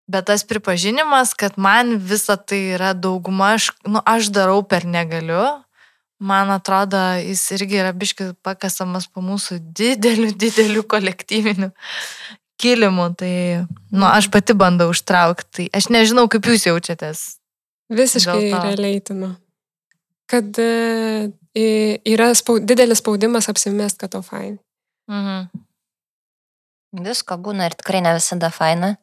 [0.08, 5.44] Bet tas pripažinimas, kad man visa tai yra dauguma, aš, nu, aš darau per negaliu,
[6.18, 11.70] man atrodo, jis irgi yra biškai pakasamas po mūsų dideliu, dideliu kolektyviniu
[12.60, 13.10] kilimu.
[13.18, 13.34] Tai,
[13.94, 15.50] nu, aš pati bandau užtraukti.
[15.56, 17.24] Tai aš nežinau, kaip jūs jaučiatės.
[17.94, 19.32] Visiškai realiaitinu.
[20.28, 21.30] Kad e,
[22.04, 24.58] yra spau, didelis spaudimas apsimest, kad to fain.
[25.08, 25.48] Mhm.
[27.04, 28.94] Visko būna ir tikrai ne visada faina.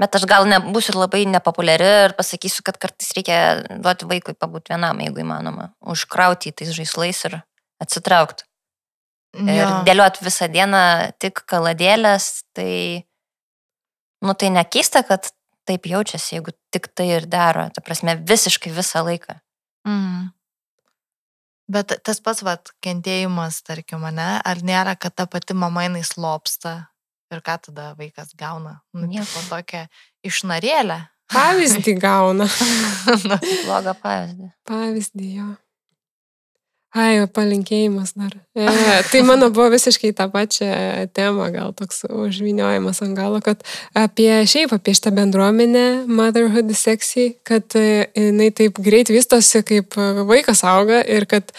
[0.00, 5.02] Bet aš gal nebūsiu labai nepopuliari ir pasakysiu, kad kartais reikia duoti vaikui pabūti vienam,
[5.04, 5.68] jeigu įmanoma.
[5.92, 7.36] Užkrauti tais žaislais ir
[7.84, 8.46] atsitraukti.
[9.38, 9.68] Ir Jo.
[9.86, 10.80] dėlioti visą dieną
[11.22, 13.06] tik kaladėlės, tai,
[14.26, 15.30] nu tai nekeista, kad
[15.68, 17.68] taip jaučiasi, jeigu tik tai ir daro.
[17.70, 19.38] Ta prasme, visiškai visą laiką.
[19.86, 20.28] Mhm.
[21.70, 26.88] Bet tas pats, vat, kentėjimas, tarkim, ne, ar nėra, kad ta pati mama jinai slopsta
[27.30, 28.80] ir ką tada vaikas gauna?
[28.92, 29.44] Nu, Nieko.
[29.48, 29.84] tokia
[30.26, 30.98] išnarėlė.
[31.30, 32.48] Pavyzdį gauna.
[33.68, 34.48] Blogą pavyzdį.
[34.66, 35.46] Pavyzdį jo.
[36.90, 38.32] Ai, palinkėjimas dar.
[38.58, 38.66] E,
[39.12, 40.70] tai mano buvo visiškai tą pačią
[41.14, 43.62] temą, gal toks užviniojimas ant galo, kad
[43.94, 49.94] apie šiaip, apie šitą bendruomenę Motherhood Sexy, kad e, jinai taip greit vystosi, kaip
[50.26, 51.54] vaikas auga ir kad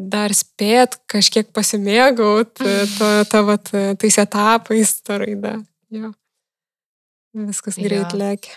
[0.00, 2.78] dar spėt kažkiek pasimėgaut e,
[3.44, 5.58] vat, e, tais etapais, ta raida.
[5.92, 6.14] Jo.
[7.36, 8.18] Viskas greit Jo.
[8.18, 8.56] lėkia.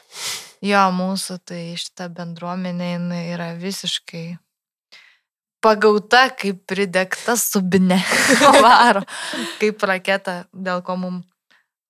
[0.64, 4.38] Jo, mūsų tai šita bendruomenė jinai yra visiškai
[5.64, 8.02] pagauta kaip pridegta subinė.
[8.66, 9.06] Varo
[9.62, 11.26] kaip raketa, dėl ko mums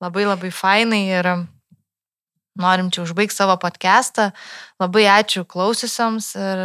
[0.03, 1.29] labai labai fainai ir
[2.59, 4.31] norim čia užbaigti savo podcastą.
[4.81, 6.61] Labai ačiū klausiusiems ir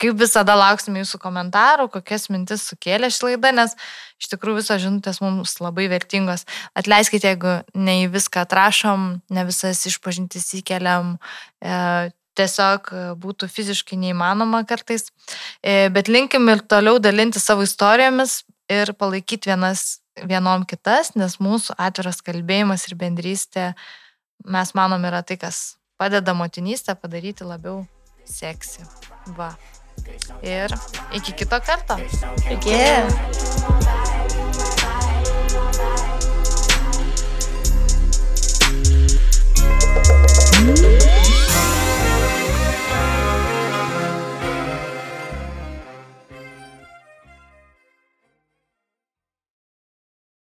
[0.00, 3.74] kaip visada lauksime jūsų komentarų, kokias mintis sukėlė ši laida, nes
[4.20, 6.46] iš tikrųjų visos žinutės mums labai vertingos.
[6.76, 11.16] Atleiskite, jeigu ne į viską atrašom, ne visas išpažintis įkeliam,
[11.60, 15.10] e, tiesiog e, būtų fiziškai neįmanoma kartais.
[15.62, 21.74] E, bet linkim ir toliau dalinti savo istorijomis ir palaikyti vienas vienom kitas, nes mūsų
[21.80, 23.72] atviras kalbėjimas ir bendrystė,
[24.44, 27.84] mes manom, yra tai, kas padeda motinystę padaryti labiau
[28.24, 28.84] seksi.
[29.36, 29.52] Va.
[30.42, 30.72] Ir
[31.16, 31.98] iki kito karto.
[32.50, 32.70] Iki.
[32.72, 33.08] Yeah.